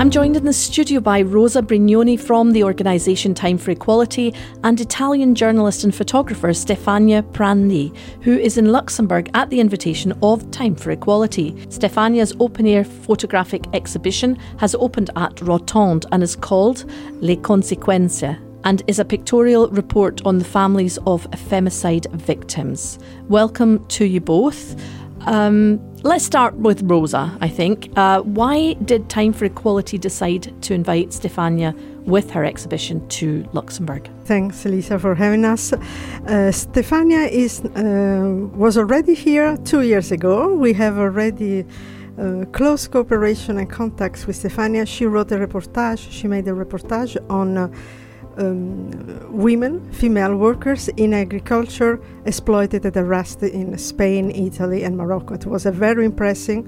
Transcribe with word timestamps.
I'm 0.00 0.08
joined 0.10 0.34
in 0.34 0.46
the 0.46 0.52
studio 0.54 0.98
by 0.98 1.20
Rosa 1.20 1.60
Brignoni 1.60 2.18
from 2.18 2.52
the 2.52 2.64
organisation 2.64 3.34
Time 3.34 3.58
for 3.58 3.70
Equality 3.70 4.32
and 4.64 4.80
Italian 4.80 5.34
journalist 5.34 5.84
and 5.84 5.94
photographer 5.94 6.48
Stefania 6.54 7.22
Prandi, 7.34 7.94
who 8.22 8.38
is 8.38 8.56
in 8.56 8.72
Luxembourg 8.72 9.28
at 9.34 9.50
the 9.50 9.60
invitation 9.60 10.14
of 10.22 10.50
Time 10.52 10.74
for 10.74 10.90
Equality. 10.90 11.52
Stefania's 11.68 12.34
open 12.40 12.66
air 12.66 12.82
photographic 12.82 13.66
exhibition 13.74 14.36
has 14.56 14.74
opened 14.76 15.10
at 15.16 15.36
Rotonde 15.36 16.06
and 16.12 16.22
is 16.22 16.34
called 16.34 16.90
Le 17.20 17.36
Conseguenze 17.36 18.40
and 18.64 18.82
is 18.86 19.00
a 19.00 19.04
pictorial 19.04 19.68
report 19.68 20.24
on 20.24 20.38
the 20.38 20.44
families 20.46 20.96
of 21.06 21.30
femicide 21.32 22.10
victims. 22.12 22.98
Welcome 23.28 23.86
to 23.88 24.06
you 24.06 24.22
both. 24.22 24.76
Um, 25.26 25.80
let's 26.02 26.24
start 26.24 26.54
with 26.54 26.82
Rosa, 26.82 27.36
I 27.40 27.48
think. 27.48 27.90
Uh, 27.96 28.20
why 28.22 28.74
did 28.84 29.08
Time 29.08 29.32
for 29.32 29.44
Equality 29.44 29.98
decide 29.98 30.52
to 30.62 30.74
invite 30.74 31.10
Stefania 31.10 31.74
with 32.06 32.30
her 32.30 32.44
exhibition 32.44 33.06
to 33.08 33.46
Luxembourg? 33.52 34.08
Thanks, 34.24 34.64
Lisa, 34.64 34.98
for 34.98 35.14
having 35.14 35.44
us. 35.44 35.72
Uh, 35.72 36.50
Stefania 36.50 37.28
is, 37.30 37.60
uh, 37.60 38.48
was 38.56 38.78
already 38.78 39.14
here 39.14 39.56
two 39.58 39.82
years 39.82 40.10
ago. 40.10 40.54
We 40.54 40.72
have 40.74 40.98
already 40.98 41.66
uh, 42.18 42.44
close 42.52 42.88
cooperation 42.88 43.58
and 43.58 43.70
contacts 43.70 44.26
with 44.26 44.36
Stefania. 44.36 44.86
She 44.86 45.06
wrote 45.06 45.32
a 45.32 45.36
reportage, 45.36 46.10
she 46.10 46.28
made 46.28 46.48
a 46.48 46.52
reportage 46.52 47.16
on 47.30 47.58
uh, 47.58 47.68
um, 48.40 48.90
women, 49.30 49.92
female 49.92 50.34
workers 50.34 50.88
in 50.96 51.12
agriculture 51.14 52.00
exploited 52.24 52.84
and 52.84 52.96
arrested 52.96 53.52
in 53.52 53.76
Spain, 53.78 54.30
Italy, 54.30 54.82
and 54.82 54.96
Morocco. 54.96 55.34
It 55.34 55.46
was 55.46 55.66
a 55.66 55.70
very 55.70 56.04
impressive 56.04 56.66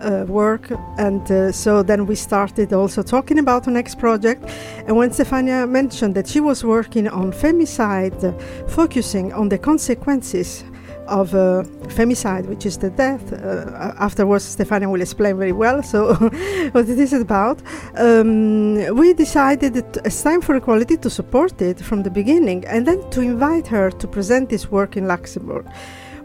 uh, 0.00 0.24
work, 0.26 0.70
and 0.98 1.30
uh, 1.30 1.52
so 1.52 1.82
then 1.82 2.06
we 2.06 2.16
started 2.16 2.72
also 2.72 3.02
talking 3.02 3.38
about 3.38 3.64
the 3.64 3.70
next 3.70 3.98
project. 3.98 4.44
And 4.86 4.96
when 4.96 5.10
Stefania 5.10 5.68
mentioned 5.68 6.14
that 6.16 6.26
she 6.26 6.40
was 6.40 6.64
working 6.64 7.08
on 7.08 7.32
femicide, 7.32 8.22
uh, 8.24 8.32
focusing 8.68 9.32
on 9.32 9.48
the 9.48 9.58
consequences 9.58 10.64
of 11.06 11.34
uh, 11.34 11.62
femicide, 11.88 12.46
which 12.46 12.66
is 12.66 12.78
the 12.78 12.90
death. 12.90 13.32
Uh, 13.32 13.94
afterwards, 13.98 14.56
Stefania 14.56 14.90
will 14.90 15.00
explain 15.00 15.36
very 15.36 15.52
well. 15.52 15.82
So, 15.82 16.14
what 16.72 16.88
it 16.88 16.98
is 16.98 17.12
about. 17.12 17.60
Um, 17.96 18.74
we 18.96 19.14
decided 19.14 19.74
that 19.74 19.98
it's 20.04 20.22
time 20.22 20.40
for 20.40 20.56
equality 20.56 20.96
to 20.98 21.10
support 21.10 21.60
it 21.60 21.80
from 21.80 22.02
the 22.02 22.10
beginning, 22.10 22.64
and 22.66 22.86
then 22.86 23.08
to 23.10 23.20
invite 23.20 23.66
her 23.68 23.90
to 23.90 24.06
present 24.08 24.48
this 24.48 24.70
work 24.70 24.96
in 24.96 25.06
Luxembourg. 25.06 25.66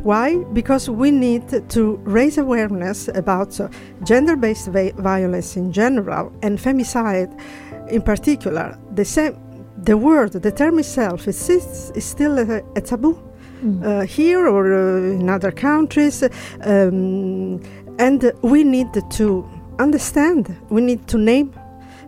Why? 0.04 0.38
Because 0.54 0.90
we 0.90 1.12
need 1.12 1.70
to 1.70 1.98
raise 2.04 2.38
awareness 2.38 3.08
about 3.10 3.60
uh, 3.60 3.68
gender-based 4.04 4.68
va- 4.68 4.94
violence 4.94 5.58
in 5.58 5.72
general 5.74 6.32
and 6.44 6.60
femicide 6.60 7.34
in 7.90 8.02
particular. 8.02 8.78
The 8.94 9.06
same, 9.06 9.36
the 9.84 9.98
word, 9.98 10.34
the 10.34 10.52
term 10.52 10.80
itself, 10.80 11.28
is, 11.28 11.50
is 11.50 12.06
still 12.06 12.38
a, 12.38 12.62
a 12.76 12.82
taboo. 12.82 13.27
Uh, 13.84 14.02
here 14.02 14.48
or 14.48 14.74
uh, 14.74 15.20
in 15.20 15.30
other 15.30 15.52
countries. 15.52 16.24
Um, 16.62 17.62
and 18.00 18.32
we 18.42 18.64
need 18.64 18.90
to 19.12 19.50
understand, 19.80 20.56
we 20.70 20.82
need 20.82 21.08
to 21.08 21.18
name 21.18 21.54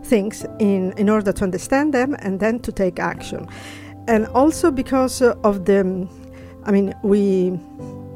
things 0.03 0.45
in, 0.59 0.94
in 0.97 1.09
order 1.09 1.31
to 1.31 1.44
understand 1.44 1.94
them 1.94 2.16
and 2.19 2.39
then 2.39 2.59
to 2.59 2.72
take 2.72 3.00
action. 3.00 3.47
And 4.08 4.28
also 4.28 4.72
because 4.72 5.22
of 5.22 5.66
the, 5.66 6.08
I 6.66 6.72
mean, 6.72 6.94
we 7.03 7.52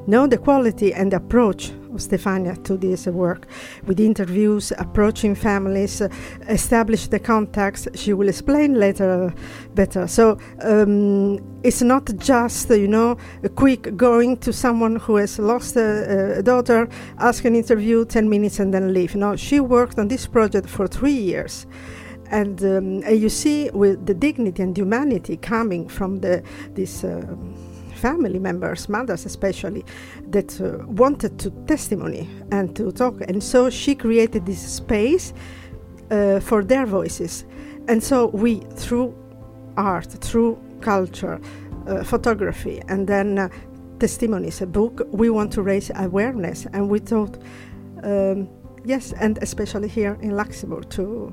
know 0.08 0.28
the 0.28 0.38
quality 0.38 0.94
and 0.94 1.12
the 1.12 1.18
approach 1.18 1.72
Stefania 1.98 2.62
to 2.64 2.78
this 2.78 3.08
work 3.08 3.48
with 3.86 4.00
interviews, 4.00 4.72
approaching 4.78 5.36
families, 5.36 6.02
uh, 6.02 6.10
establish 6.50 7.08
the 7.08 7.20
contacts. 7.20 7.88
She 7.96 8.14
will 8.14 8.30
explain 8.30 8.76
later 8.76 9.34
better. 9.76 10.08
So 10.08 10.38
um, 10.62 11.40
it's 11.64 11.82
not 11.82 12.10
just, 12.18 12.70
you 12.70 12.88
know, 12.88 13.18
a 13.44 13.50
quick 13.50 13.96
going 13.96 14.38
to 14.38 14.54
someone 14.54 14.98
who 14.98 15.18
has 15.18 15.40
lost 15.40 15.76
a, 15.76 16.40
a 16.40 16.44
daughter, 16.44 16.88
ask 17.20 17.46
an 17.46 17.56
interview, 17.56 18.06
10 18.06 18.30
minutes, 18.30 18.60
and 18.60 18.74
then 18.74 18.94
leave. 18.94 19.16
No, 19.16 19.36
she 19.36 19.60
worked 19.60 20.00
on 20.00 20.08
this 20.08 20.28
project 20.28 20.70
for 20.70 20.88
three 20.88 21.12
years. 21.12 21.66
And, 22.32 22.62
um, 22.64 23.04
and 23.04 23.20
you 23.20 23.30
see 23.30 23.70
with 23.72 24.06
the 24.06 24.14
dignity 24.14 24.64
and 24.64 24.76
humanity 24.76 25.38
coming 25.38 25.88
from 25.88 26.22
the, 26.22 26.44
this. 26.74 27.04
Uh, 27.04 27.36
family 28.04 28.40
members, 28.40 28.90
mothers 28.90 29.26
especially, 29.26 29.84
that 30.32 30.60
uh, 30.60 30.86
wanted 31.02 31.40
to 31.40 31.50
testimony 31.68 32.28
and 32.52 32.76
to 32.76 32.92
talk. 32.92 33.16
And 33.30 33.42
so 33.42 33.70
she 33.70 33.96
created 33.96 34.46
this 34.46 34.62
space 34.82 35.34
uh, 36.12 36.40
for 36.42 36.64
their 36.66 36.86
voices. 36.86 37.46
And 37.88 38.04
so 38.04 38.28
we, 38.44 38.62
through 38.76 39.14
art, 39.78 40.12
through 40.28 40.58
culture, 40.82 41.40
uh, 41.88 42.04
photography, 42.04 42.82
and 42.90 43.08
then 43.08 43.40
uh, 43.40 43.50
testimonies, 44.00 44.62
a 44.62 44.66
book, 44.66 45.08
we 45.12 45.30
want 45.30 45.54
to 45.54 45.62
raise 45.62 45.92
awareness. 45.96 46.68
And 46.74 46.90
we 46.90 47.00
thought, 47.00 47.38
um, 48.04 48.50
yes, 48.86 49.14
and 49.14 49.38
especially 49.42 49.88
here 49.88 50.18
in 50.22 50.32
Luxembourg, 50.36 50.90
to 50.90 51.32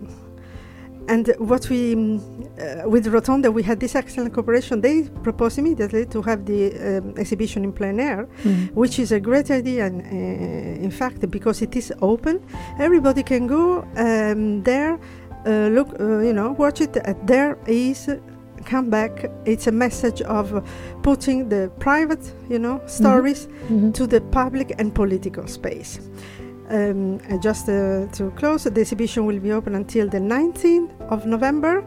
and 1.10 1.34
what 1.38 1.68
we, 1.68 1.94
uh, 1.94 2.88
with 2.88 3.06
Rotonde, 3.06 3.52
we 3.52 3.64
had 3.64 3.80
this 3.80 3.96
excellent 3.96 4.32
cooperation. 4.32 4.80
They 4.80 5.08
proposed 5.22 5.58
immediately 5.58 6.06
to 6.06 6.22
have 6.22 6.46
the 6.46 6.60
um, 6.72 7.14
exhibition 7.18 7.64
in 7.64 7.72
plein 7.72 7.98
air, 7.98 8.28
mm. 8.44 8.70
which 8.72 9.00
is 9.00 9.10
a 9.10 9.18
great 9.18 9.50
idea. 9.50 9.86
And, 9.86 10.02
uh, 10.02 10.84
in 10.86 10.90
fact, 10.90 11.28
because 11.28 11.62
it 11.62 11.74
is 11.74 11.92
open, 12.00 12.40
everybody 12.78 13.24
can 13.24 13.48
go 13.48 13.84
um, 13.96 14.62
there, 14.62 15.00
uh, 15.46 15.68
look, 15.76 15.88
uh, 15.98 16.18
you 16.18 16.32
know, 16.32 16.52
watch 16.52 16.80
it. 16.80 16.96
there 17.26 17.58
is 17.66 18.08
come 18.64 18.90
back. 18.90 19.24
It's 19.46 19.66
a 19.66 19.72
message 19.72 20.22
of 20.22 20.64
putting 21.02 21.48
the 21.48 21.72
private, 21.78 22.32
you 22.48 22.58
know, 22.58 22.76
mm-hmm. 22.76 22.88
stories 22.88 23.46
mm-hmm. 23.46 23.74
Mm-hmm. 23.74 23.92
to 23.92 24.06
the 24.06 24.20
public 24.20 24.74
and 24.78 24.94
political 24.94 25.46
space. 25.46 25.98
Um, 26.70 27.20
just 27.42 27.68
uh, 27.68 28.06
to 28.12 28.30
close, 28.36 28.64
the 28.64 28.80
exhibition 28.80 29.26
will 29.26 29.40
be 29.40 29.50
open 29.50 29.74
until 29.74 30.08
the 30.08 30.18
19th 30.18 30.92
of 31.10 31.26
November. 31.26 31.84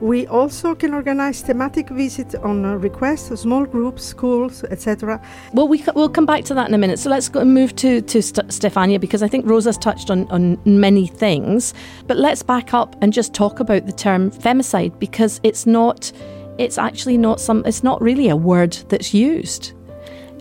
We 0.00 0.26
also 0.26 0.74
can 0.74 0.92
organize 0.92 1.40
thematic 1.40 1.88
visits 1.88 2.34
on 2.34 2.66
uh, 2.66 2.74
request, 2.74 3.34
small 3.38 3.64
groups, 3.64 4.04
schools, 4.04 4.62
etc. 4.64 5.22
Well, 5.54 5.68
we 5.68 5.82
we'll 5.94 6.10
come 6.10 6.26
back 6.26 6.44
to 6.44 6.54
that 6.54 6.68
in 6.68 6.74
a 6.74 6.78
minute. 6.78 6.98
So 6.98 7.08
let's 7.08 7.30
go 7.30 7.40
and 7.40 7.54
move 7.54 7.74
to 7.76 8.02
to 8.02 8.22
St- 8.22 8.48
Stefania 8.48 9.00
because 9.00 9.22
I 9.22 9.28
think 9.28 9.46
Rosa's 9.48 9.78
touched 9.78 10.10
on 10.10 10.28
on 10.28 10.58
many 10.66 11.06
things. 11.06 11.72
But 12.06 12.18
let's 12.18 12.42
back 12.42 12.74
up 12.74 12.94
and 13.00 13.10
just 13.10 13.32
talk 13.32 13.58
about 13.58 13.86
the 13.86 13.92
term 13.92 14.30
femicide 14.30 14.98
because 14.98 15.40
it's 15.42 15.66
not. 15.66 16.12
It's 16.58 16.76
actually 16.76 17.16
not 17.16 17.40
some. 17.40 17.62
It's 17.64 17.82
not 17.82 18.02
really 18.02 18.28
a 18.28 18.36
word 18.36 18.72
that's 18.90 19.14
used. 19.14 19.72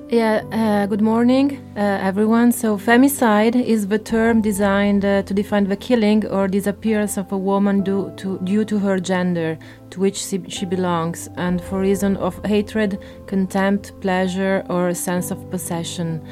Yeah, 0.09 0.43
uh, 0.51 0.85
good 0.85 1.01
morning, 1.01 1.57
uh, 1.75 1.79
everyone. 1.79 2.51
So, 2.51 2.77
femicide 2.77 3.55
is 3.55 3.88
the 3.88 3.97
term 3.97 4.39
designed 4.39 5.03
uh, 5.03 5.23
to 5.23 5.33
define 5.33 5.63
the 5.63 5.75
killing 5.75 6.27
or 6.27 6.47
disappearance 6.47 7.17
of 7.17 7.31
a 7.31 7.38
woman 7.38 7.81
due 7.81 8.13
to, 8.17 8.38
due 8.44 8.65
to 8.65 8.77
her 8.77 8.99
gender, 8.99 9.57
to 9.89 9.99
which 9.99 10.17
she, 10.17 10.44
she 10.47 10.67
belongs, 10.67 11.27
and 11.38 11.59
for 11.59 11.79
reason 11.79 12.17
of 12.17 12.39
hatred, 12.45 12.99
contempt, 13.25 13.99
pleasure, 13.99 14.63
or 14.69 14.89
a 14.89 14.95
sense 14.95 15.31
of 15.31 15.49
possession. 15.49 16.23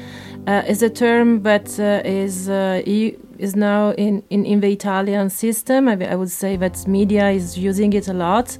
Uh, 0.46 0.62
is 0.68 0.80
a 0.84 0.90
term 0.90 1.42
that 1.42 1.68
uh, 1.80 2.00
is 2.08 2.48
uh, 2.48 2.80
is 2.86 3.56
now 3.56 3.90
in, 3.94 4.22
in, 4.30 4.46
in 4.46 4.60
the 4.60 4.70
Italian 4.70 5.28
system. 5.30 5.88
I, 5.88 5.94
I, 6.12 6.14
would 6.14 6.30
say 6.30 6.56
that 6.58 6.86
media 6.86 7.30
is 7.30 7.58
using 7.58 7.92
it 7.94 8.06
a 8.06 8.14
lot, 8.14 8.56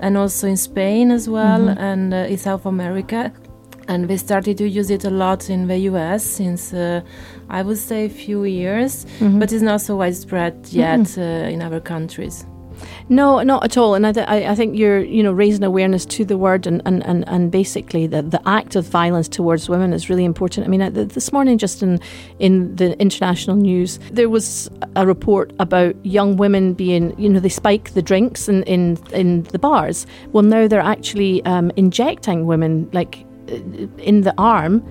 and 0.00 0.18
also 0.18 0.46
in 0.46 0.58
Spain 0.58 1.10
as 1.10 1.26
well, 1.26 1.60
mm-hmm. 1.60 1.78
and 1.78 2.12
in 2.12 2.36
South 2.36 2.66
America 2.66 3.32
and 3.88 4.08
we 4.08 4.16
started 4.16 4.58
to 4.58 4.68
use 4.68 4.90
it 4.90 5.04
a 5.04 5.10
lot 5.10 5.50
in 5.50 5.66
the 5.66 5.78
US 5.90 6.22
since 6.22 6.72
uh, 6.72 7.00
I 7.48 7.62
would 7.62 7.78
say 7.78 8.04
a 8.04 8.10
few 8.10 8.44
years, 8.44 9.06
mm-hmm. 9.18 9.38
but 9.38 9.52
it's 9.52 9.62
not 9.62 9.80
so 9.80 9.96
widespread 9.96 10.68
yet 10.70 11.00
mm-hmm. 11.00 11.20
uh, 11.20 11.48
in 11.48 11.62
other 11.62 11.80
countries. 11.80 12.46
No, 13.08 13.42
not 13.42 13.64
at 13.64 13.76
all. 13.76 13.94
And 13.94 14.06
I, 14.06 14.12
th- 14.12 14.28
I, 14.28 14.54
think 14.54 14.76
you're, 14.76 15.00
you 15.00 15.22
know, 15.22 15.32
raising 15.32 15.64
awareness 15.64 16.04
to 16.06 16.24
the 16.24 16.36
word 16.36 16.66
and, 16.66 16.82
and, 16.84 17.04
and, 17.04 17.26
and 17.28 17.50
basically 17.50 18.06
the, 18.06 18.22
the 18.22 18.40
act 18.46 18.76
of 18.76 18.86
violence 18.86 19.28
towards 19.28 19.68
women 19.68 19.92
is 19.92 20.08
really 20.08 20.24
important. 20.24 20.66
I 20.66 20.70
mean, 20.70 20.82
uh, 20.82 20.90
this 20.90 21.32
morning, 21.32 21.58
just 21.58 21.82
in, 21.82 21.98
in 22.38 22.76
the 22.76 22.96
international 23.00 23.56
news, 23.56 23.98
there 24.12 24.28
was 24.28 24.70
a 24.94 25.06
report 25.06 25.52
about 25.58 25.94
young 26.04 26.36
women 26.36 26.74
being, 26.74 27.18
you 27.18 27.28
know, 27.28 27.40
they 27.40 27.48
spike 27.48 27.94
the 27.94 28.02
drinks 28.02 28.48
in, 28.48 28.62
in, 28.64 28.98
in 29.12 29.42
the 29.44 29.58
bars. 29.58 30.06
Well, 30.32 30.44
now 30.44 30.68
they're 30.68 30.80
actually 30.80 31.44
um, 31.44 31.72
injecting 31.76 32.46
women, 32.46 32.88
like 32.92 33.24
in 33.48 34.22
the 34.22 34.34
arm 34.38 34.84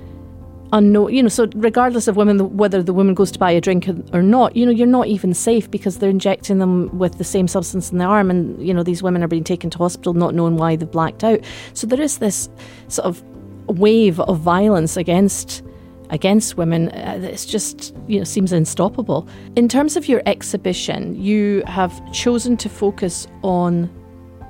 unknown 0.74 1.14
you 1.14 1.24
know 1.24 1.30
so 1.30 1.48
regardless 1.56 2.10
of 2.10 2.18
women 2.18 2.58
whether 2.58 2.84
the 2.84 2.94
woman 2.94 3.14
goes 3.14 3.32
to 3.32 3.40
buy 3.40 3.52
a 3.52 3.62
drink 3.62 3.88
or 4.12 4.22
not 4.22 4.54
you 4.56 4.66
know 4.66 4.72
you're 4.72 4.86
not 4.86 5.08
even 5.08 5.34
safe 5.34 5.72
because 5.72 6.00
they're 6.00 6.10
injecting 6.10 6.60
them 6.60 6.98
with 6.98 7.18
the 7.18 7.24
same 7.24 7.48
substance 7.48 7.90
in 7.90 7.98
the 7.98 8.04
arm 8.04 8.30
and 8.30 8.66
you 8.66 8.74
know 8.74 8.84
these 8.84 9.02
women 9.02 9.24
are 9.24 9.30
being 9.30 9.46
taken 9.46 9.70
to 9.70 9.78
hospital 9.78 10.14
not 10.14 10.36
knowing 10.36 10.58
why 10.58 10.76
they've 10.76 10.92
blacked 10.92 11.24
out 11.24 11.40
so 11.74 11.88
there 11.88 12.02
is 12.02 12.18
this 12.18 12.50
sort 12.90 13.06
of 13.06 13.24
wave 13.68 14.20
of 14.20 14.40
violence 14.40 14.98
against 14.98 15.64
against 16.10 16.58
women, 16.58 16.90
uh, 16.90 17.20
it's 17.22 17.46
just 17.46 17.94
you 18.08 18.18
know 18.18 18.24
seems 18.24 18.52
unstoppable. 18.52 19.28
In 19.56 19.68
terms 19.68 19.98
of 19.98 20.08
your 20.08 20.22
exhibition, 20.26 21.16
you 21.22 21.64
have 21.68 21.94
chosen 22.14 22.58
to 22.58 22.70
focus 22.70 23.28
on 23.44 23.90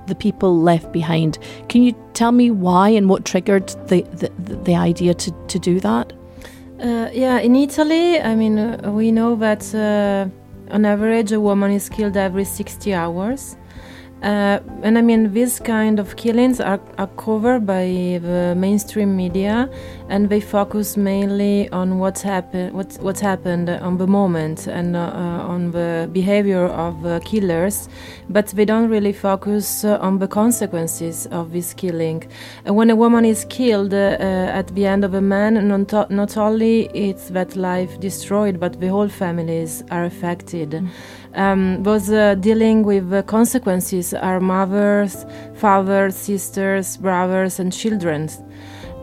the 0.08 0.16
people 0.16 0.60
left 0.60 0.92
behind. 0.92 1.38
Can 1.70 1.84
you 1.84 1.94
tell 2.14 2.32
me 2.32 2.52
why 2.52 2.90
and 2.90 3.10
what 3.10 3.26
triggered 3.26 3.68
the 3.88 4.02
the, 4.14 4.30
the 4.64 4.76
idea 4.76 5.14
to, 5.14 5.32
to 5.48 5.60
do 5.60 5.80
that? 5.80 6.14
Uh, 6.80 7.10
yeah, 7.12 7.40
in 7.40 7.56
Italy, 7.56 8.20
I 8.22 8.36
mean, 8.36 8.60
uh, 8.60 8.92
we 8.92 9.12
know 9.12 9.36
that 9.36 9.74
uh, 9.74 10.30
on 10.74 10.86
average 10.86 11.32
a 11.32 11.40
woman 11.40 11.72
is 11.72 11.90
killed 11.90 12.16
every 12.16 12.46
60 12.46 12.94
hours. 12.94 13.58
Uh, 14.24 14.60
and 14.82 14.98
I 14.98 15.02
mean, 15.02 15.32
these 15.32 15.60
kind 15.60 16.00
of 16.00 16.16
killings 16.16 16.60
are, 16.60 16.80
are 16.98 17.08
covered 17.18 17.68
by 17.68 18.20
the 18.22 18.56
mainstream 18.58 19.16
media, 19.16 19.70
and 20.10 20.28
they 20.30 20.42
focus 20.42 20.98
mainly 20.98 21.70
on 21.70 22.00
what's 22.00 22.24
happened, 22.24 22.74
what's 22.74 22.98
what's 22.98 23.20
happened 23.20 23.70
on 23.70 24.00
the 24.00 24.08
moment, 24.08 24.66
and 24.66 24.96
uh, 24.96 25.00
uh, 25.14 25.54
on 25.54 25.72
the 25.72 26.10
behavior 26.14 26.66
of 26.66 27.06
uh, 27.06 27.20
killers, 27.20 27.90
but 28.28 28.48
they 28.48 28.66
don't 28.66 28.90
really 28.90 29.14
focus 29.14 29.84
uh, 29.84 30.00
on 30.02 30.18
the 30.18 30.28
consequences 30.28 31.28
of 31.28 31.52
this 31.52 31.76
killing. 31.76 32.24
And 32.66 32.76
when 32.76 32.90
a 32.90 32.96
woman 32.96 33.24
is 33.24 33.46
killed 33.46 33.94
uh, 33.94 34.18
at 34.20 34.74
the 34.74 34.88
end 34.88 35.06
of 35.06 35.14
a 35.14 35.22
man, 35.22 35.68
not, 35.68 36.10
not 36.10 36.38
only 36.38 36.90
it's 36.94 37.30
that 37.30 37.56
life 37.56 38.00
destroyed, 38.00 38.60
but 38.60 38.80
the 38.80 38.88
whole 38.88 39.10
families 39.10 39.84
are 39.92 40.06
affected. 40.06 40.72
Mm 40.72 40.90
um, 41.38 41.84
was 41.84 42.12
uh, 42.12 42.36
dealing 42.36 42.84
with 42.84 43.26
consequences 43.28 44.14
are 44.14 44.40
mothers, 44.40 45.26
fathers, 45.56 46.16
sisters, 46.16 46.98
brothers, 46.98 47.60
and 47.60 47.72
children. 47.72 48.30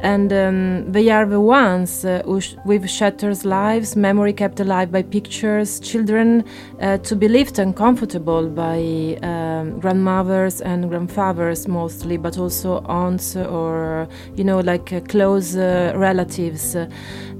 And 0.04 0.30
um, 0.34 0.92
they 0.92 1.08
are 1.08 1.24
the 1.24 1.40
ones 1.40 2.04
uh, 2.04 2.20
who 2.26 2.38
sh- 2.38 2.56
with 2.66 2.90
shattered 2.90 3.42
lives, 3.46 3.96
memory 3.96 4.34
kept 4.34 4.60
alive 4.60 4.92
by 4.92 5.02
pictures, 5.02 5.80
children 5.80 6.44
uh, 6.82 6.98
to 6.98 7.16
be 7.16 7.26
lived 7.26 7.58
and 7.58 7.74
comfortable 7.74 8.46
by 8.48 9.16
um, 9.22 9.80
grandmothers 9.80 10.60
and 10.60 10.90
grandfathers 10.90 11.66
mostly, 11.66 12.18
but 12.18 12.36
also 12.36 12.84
aunts 12.84 13.34
or, 13.34 14.06
you 14.36 14.44
know, 14.44 14.60
like 14.60 14.92
uh, 14.92 15.00
close 15.00 15.56
uh, 15.56 15.94
relatives 15.96 16.76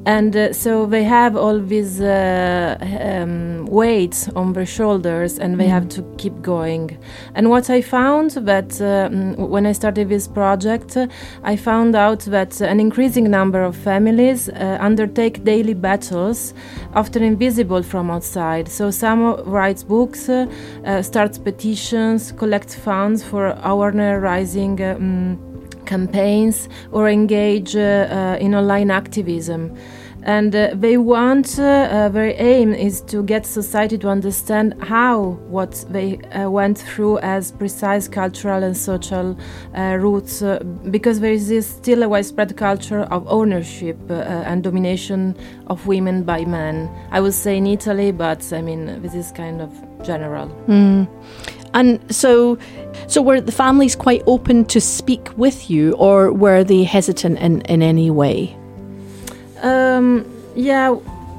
and 0.07 0.37
uh, 0.37 0.53
so 0.53 0.87
they 0.87 1.03
have 1.03 1.35
all 1.37 1.59
these 1.59 2.01
uh, 2.01 2.77
um, 3.01 3.65
weights 3.67 4.29
on 4.31 4.53
their 4.53 4.67
shoulders 4.67 5.39
and 5.39 5.59
they 5.59 5.67
mm. 5.67 5.71
have 5.71 5.89
to 5.89 6.03
keep 6.19 6.43
going 6.43 6.97
and 7.35 7.49
what 7.49 7.71
i 7.71 7.81
found 7.81 8.33
that 8.33 8.81
uh, 8.81 9.09
when 9.47 9.67
i 9.67 9.73
started 9.73 10.09
this 10.09 10.29
project 10.29 10.97
i 11.43 11.57
found 11.57 11.95
out 11.97 12.21
that 12.21 12.54
an 12.61 12.81
increasing 12.81 13.31
number 13.31 13.63
of 13.63 13.77
families 13.77 14.49
uh, 14.49 14.79
undertake 14.81 15.45
daily 15.45 15.75
battles 15.75 16.55
often 16.95 17.23
invisible 17.23 17.83
from 17.83 18.11
outside. 18.11 18.69
So 18.69 18.91
some 18.91 19.43
writes 19.45 19.83
books 19.83 20.29
uh, 20.29 21.03
starts 21.03 21.39
petitions 21.39 22.33
collects 22.33 22.75
funds 22.75 23.23
for 23.23 23.59
awareness 23.63 24.23
raising 24.23 24.83
um, 24.83 25.39
campaigns 25.87 26.69
or 26.93 27.09
engage 27.09 27.77
uh, 27.77 27.81
uh, 27.81 28.37
in 28.41 28.55
online 28.55 28.91
activism 28.91 29.77
and 30.25 30.57
uh, 30.57 30.71
they 30.73 30.97
want 30.97 31.59
uh, 31.59 31.63
uh, 31.63 32.09
their 32.09 32.35
aim 32.41 32.73
is 32.73 33.03
to 33.03 33.23
get 33.23 33.45
society 33.45 33.99
to 33.99 34.09
understand 34.09 34.75
how 34.83 35.39
what 35.49 35.85
they 35.91 36.19
uh, 36.19 36.49
went 36.49 36.79
through 36.79 37.19
as 37.19 37.53
precise 37.53 38.09
cultural 38.09 38.63
and 38.63 38.77
social 38.77 39.39
uh, 39.77 39.97
roots 40.01 40.41
uh, 40.41 40.59
because 40.91 41.21
there 41.21 41.33
is 41.33 41.67
still 41.67 42.03
a 42.03 42.09
widespread 42.09 42.57
culture 42.57 43.03
of 43.03 43.27
ownership 43.29 43.99
and 44.11 44.65
domination 44.65 45.37
of 45.67 45.87
women 45.87 46.23
by 46.23 46.45
men 46.45 46.91
i 47.11 47.21
would 47.21 47.35
say 47.35 47.59
in 47.59 47.67
italy 47.67 48.11
but 48.11 48.53
i 48.53 48.63
mean 48.63 49.01
this 49.03 49.15
is 49.15 49.31
kind 49.33 49.61
of 49.61 49.71
general 50.03 50.49
mm. 50.67 51.07
And 51.77 51.99
so, 52.15 52.57
so 53.09 53.21
were 53.21 53.41
the 53.41 53.51
families 53.51 53.97
quite 53.97 54.23
open 54.29 54.65
to 54.67 54.81
speak 54.81 55.37
with 55.37 55.69
you, 55.69 55.95
or 55.95 56.33
were 56.33 56.63
they 56.63 56.85
hesitant 56.85 57.37
in, 57.41 57.63
in 57.63 57.83
any 57.83 58.13
way? 58.13 58.57
Um, 59.65 60.27
yeah, 60.55 60.91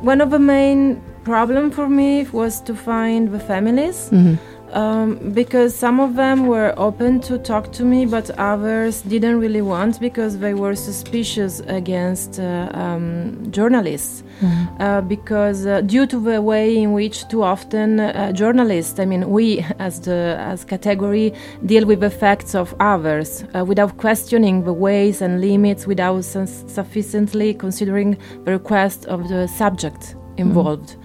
one 0.02 0.20
of 0.20 0.32
the 0.32 0.40
main 0.40 1.02
problem 1.24 1.72
for 1.72 1.88
me 1.88 2.24
was 2.32 2.60
to 2.62 2.76
find 2.76 3.32
the 3.32 3.40
families. 3.40 4.10
Mm-hmm. 4.12 4.36
Um, 4.76 5.32
because 5.32 5.74
some 5.74 6.02
of 6.02 6.16
them 6.16 6.48
were 6.48 6.74
open 6.76 7.22
to 7.22 7.38
talk 7.38 7.72
to 7.74 7.86
me, 7.86 8.06
but 8.06 8.30
others 8.32 9.02
didn't 9.04 9.40
really 9.40 9.62
want 9.62 10.02
because 10.02 10.40
they 10.40 10.54
were 10.54 10.76
suspicious 10.76 11.62
against 11.62 12.42
uh, 12.42 12.70
um, 12.74 13.50
journalists. 13.52 14.24
Mm-hmm. 14.42 14.82
Uh, 14.82 15.00
because 15.00 15.66
uh, 15.66 15.80
due 15.80 16.06
to 16.08 16.20
the 16.20 16.42
way 16.42 16.76
in 16.76 16.92
which 16.92 17.26
too 17.30 17.42
often 17.42 18.02
uh, 18.02 18.34
journalists, 18.34 19.00
I 19.00 19.06
mean 19.06 19.30
we 19.30 19.66
as 19.80 20.02
the 20.02 20.36
as 20.38 20.66
category, 20.66 21.34
deal 21.66 21.86
with 21.86 22.02
the 22.02 22.10
facts 22.10 22.54
of 22.54 22.76
others 22.82 23.46
uh, 23.56 23.64
without 23.64 23.96
questioning 23.96 24.66
the 24.66 24.74
ways 24.74 25.22
and 25.22 25.40
limits, 25.40 25.88
without 25.88 26.26
sufficiently 26.26 27.54
considering 27.54 28.18
the 28.44 28.52
request 28.52 29.06
of 29.06 29.30
the 29.30 29.48
subject 29.48 30.02
mm-hmm. 30.02 30.42
involved. 30.42 30.90
Mm-hmm. 30.90 31.05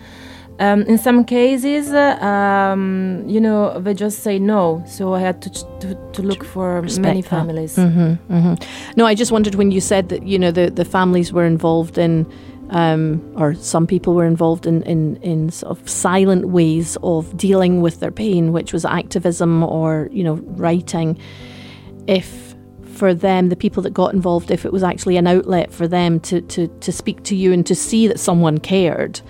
Um, 0.60 0.82
in 0.82 0.98
some 0.98 1.24
cases, 1.24 1.90
um, 1.90 3.24
you 3.26 3.40
know, 3.40 3.80
they 3.80 3.94
just 3.94 4.18
say 4.18 4.38
no. 4.38 4.84
So 4.86 5.14
I 5.14 5.20
had 5.20 5.40
to 5.40 5.50
to, 5.80 5.94
to 6.12 6.22
look 6.22 6.44
for 6.44 6.82
Respect 6.82 7.02
many 7.02 7.22
families. 7.22 7.76
Mm-hmm, 7.76 8.32
mm-hmm. 8.32 8.54
No, 8.94 9.06
I 9.06 9.14
just 9.14 9.32
wondered 9.32 9.54
when 9.54 9.70
you 9.70 9.80
said 9.80 10.10
that 10.10 10.22
you 10.22 10.38
know 10.38 10.50
the 10.50 10.70
the 10.70 10.84
families 10.84 11.32
were 11.32 11.46
involved 11.46 11.98
in. 11.98 12.30
Um, 12.72 13.20
or 13.34 13.54
some 13.54 13.84
people 13.84 14.14
were 14.14 14.26
involved 14.26 14.64
in, 14.64 14.84
in, 14.84 15.16
in 15.22 15.50
sort 15.50 15.76
of 15.76 15.88
silent 15.90 16.50
ways 16.50 16.96
of 17.02 17.36
dealing 17.36 17.80
with 17.80 17.98
their 17.98 18.12
pain, 18.12 18.52
which 18.52 18.72
was 18.72 18.84
activism 18.84 19.64
or 19.64 20.08
you 20.12 20.22
know 20.22 20.34
writing. 20.34 21.18
If 22.06 22.50
for 23.00 23.14
them, 23.14 23.48
the 23.48 23.56
people 23.56 23.82
that 23.82 23.94
got 23.94 24.12
involved, 24.12 24.50
if 24.50 24.66
it 24.66 24.72
was 24.72 24.82
actually 24.82 25.16
an 25.16 25.26
outlet 25.26 25.72
for 25.72 25.88
them 25.88 26.20
to, 26.20 26.42
to, 26.42 26.68
to 26.68 26.92
speak 26.92 27.22
to 27.24 27.34
you 27.34 27.50
and 27.50 27.66
to 27.66 27.74
see 27.74 28.06
that 28.06 28.20
someone 28.20 28.58
cared, 28.58 29.22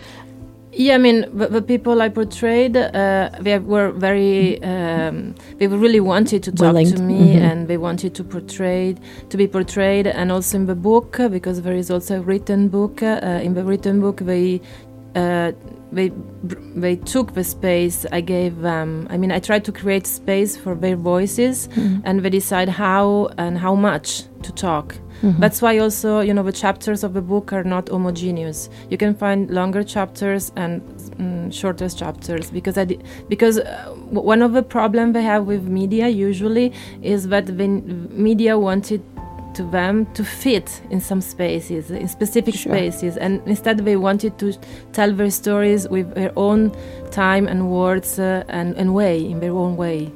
yeah, 0.81 0.94
I 0.94 0.99
mean, 0.99 1.27
the, 1.37 1.49
the 1.49 1.61
people 1.61 2.00
I 2.00 2.09
portrayed, 2.09 2.75
uh, 2.75 3.29
they 3.38 3.59
were 3.59 3.91
very, 3.91 4.62
um, 4.62 5.35
they 5.59 5.67
really 5.67 6.00
wanted 6.00 6.43
to 6.44 6.53
talk 6.53 6.73
Willing. 6.73 6.91
to 6.93 7.03
me, 7.03 7.35
mm-hmm. 7.35 7.44
and 7.44 7.69
they 7.69 7.77
wanted 7.77 8.15
to 8.15 8.25
portray, 8.25 8.97
to 9.29 9.37
be 9.37 9.47
portrayed, 9.47 10.06
and 10.06 10.32
also 10.32 10.56
in 10.56 10.65
the 10.65 10.75
book 10.75 11.19
because 11.31 11.61
there 11.61 11.75
is 11.75 11.91
also 11.91 12.21
a 12.21 12.23
written 12.23 12.69
book. 12.69 13.03
Uh, 13.03 13.41
in 13.43 13.53
the 13.53 13.62
written 13.62 14.00
book, 14.00 14.21
they 14.21 14.62
uh, 15.15 15.53
they 15.93 16.12
they 16.75 16.97
took 16.97 17.35
the 17.35 17.45
space 17.45 18.07
I 18.12 18.21
gave 18.21 18.61
them. 18.61 19.07
I 19.11 19.17
mean, 19.17 19.33
I 19.33 19.41
tried 19.41 19.65
to 19.65 19.73
create 19.73 20.07
space 20.07 20.57
for 20.57 20.75
their 20.75 20.97
voices, 20.97 21.69
mm-hmm. 21.69 22.00
and 22.05 22.21
they 22.21 22.31
decide 22.31 22.69
how 22.69 23.31
and 23.38 23.59
how 23.59 23.75
much 23.75 24.25
to 24.43 24.52
talk. 24.52 24.97
Mm-hmm. 25.23 25.40
That's 25.40 25.61
why 25.61 25.79
also 25.79 26.21
you 26.21 26.33
know 26.33 26.43
the 26.43 26.52
chapters 26.52 27.05
of 27.05 27.12
the 27.12 27.21
book 27.21 27.52
are 27.52 27.64
not 27.64 27.88
homogeneous. 27.88 28.71
You 28.88 28.97
can 28.97 29.14
find 29.14 29.50
longer 29.50 29.83
chapters 29.83 30.52
and 30.57 30.81
mm, 31.19 31.52
shorter 31.52 31.88
chapters 31.88 32.50
because 32.50 32.79
I 32.79 32.85
di- 32.85 33.00
because 33.29 33.59
uh, 33.59 33.95
one 34.11 34.43
of 34.43 34.52
the 34.52 34.62
problems 34.62 35.14
they 35.14 35.23
have 35.23 35.47
with 35.47 35.64
media 35.64 36.09
usually 36.09 36.73
is 37.02 37.29
that 37.29 37.47
the 37.47 37.52
media 37.59 38.59
wanted 38.59 39.02
to 39.61 39.71
them 39.71 40.07
to 40.14 40.25
fit 40.25 40.81
in 40.90 41.00
some 41.00 41.21
spaces, 41.21 41.90
in 41.90 42.09
specific 42.09 42.55
sure. 42.55 42.73
spaces, 42.73 43.17
and 43.17 43.40
instead 43.47 43.79
they 43.85 43.97
wanted 43.97 44.38
to 44.38 44.52
tell 44.93 45.12
their 45.12 45.31
stories 45.31 45.88
with 45.88 46.14
their 46.14 46.33
own 46.37 46.73
time 47.11 47.47
and 47.49 47.71
words 47.71 48.19
uh, 48.19 48.45
and, 48.49 48.76
and 48.76 48.95
way, 48.95 49.31
in 49.31 49.40
their 49.40 49.52
own 49.52 49.76
way. 49.76 50.11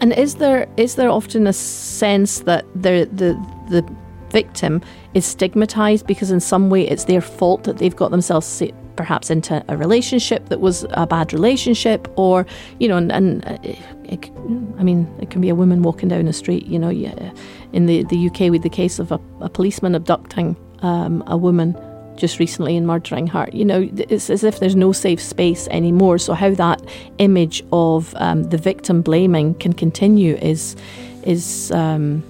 And 0.00 0.12
is 0.12 0.36
there 0.36 0.66
is 0.76 0.94
there 0.94 1.10
often 1.10 1.46
a 1.46 1.52
sense 1.52 2.40
that 2.40 2.64
the 2.74 3.08
the 3.20 3.34
the 3.68 3.82
victim 4.30 4.80
is 5.14 5.24
stigmatized 5.24 6.06
because 6.06 6.30
in 6.30 6.40
some 6.40 6.70
way 6.70 6.86
it's 6.86 7.04
their 7.04 7.20
fault 7.20 7.64
that 7.64 7.78
they've 7.78 7.96
got 7.96 8.10
themselves 8.10 8.62
perhaps 8.96 9.30
into 9.30 9.64
a 9.68 9.76
relationship 9.76 10.48
that 10.48 10.60
was 10.60 10.86
a 10.90 11.06
bad 11.06 11.32
relationship 11.32 12.08
or 12.16 12.46
you 12.78 12.88
know 12.88 12.96
and, 12.96 13.10
and 13.12 13.44
uh, 13.46 13.58
it, 14.04 14.30
I 14.78 14.82
mean 14.82 15.12
it 15.20 15.30
can 15.30 15.40
be 15.40 15.48
a 15.48 15.54
woman 15.54 15.82
walking 15.82 16.08
down 16.08 16.26
the 16.26 16.32
street 16.32 16.66
you 16.66 16.78
know 16.78 16.90
in 16.90 17.86
the, 17.86 18.04
the 18.04 18.28
UK 18.28 18.50
with 18.50 18.62
the 18.62 18.70
case 18.70 18.98
of 18.98 19.12
a, 19.12 19.20
a 19.40 19.48
policeman 19.48 19.94
abducting 19.94 20.56
um, 20.80 21.24
a 21.26 21.36
woman 21.36 21.76
just 22.16 22.38
recently 22.38 22.76
and 22.76 22.86
murdering 22.86 23.26
her. 23.26 23.48
You 23.52 23.64
know, 23.64 23.88
it's 23.92 24.30
as 24.30 24.44
if 24.44 24.60
there's 24.60 24.76
no 24.76 24.92
safe 24.92 25.20
space 25.20 25.66
anymore. 25.68 26.18
So 26.18 26.34
how 26.34 26.54
that 26.54 26.80
image 27.18 27.64
of 27.72 28.14
um, 28.16 28.44
the 28.44 28.56
victim 28.58 29.02
blaming 29.02 29.54
can 29.54 29.72
continue 29.72 30.36
is 30.36 30.76
is 31.24 31.72
um, 31.72 32.22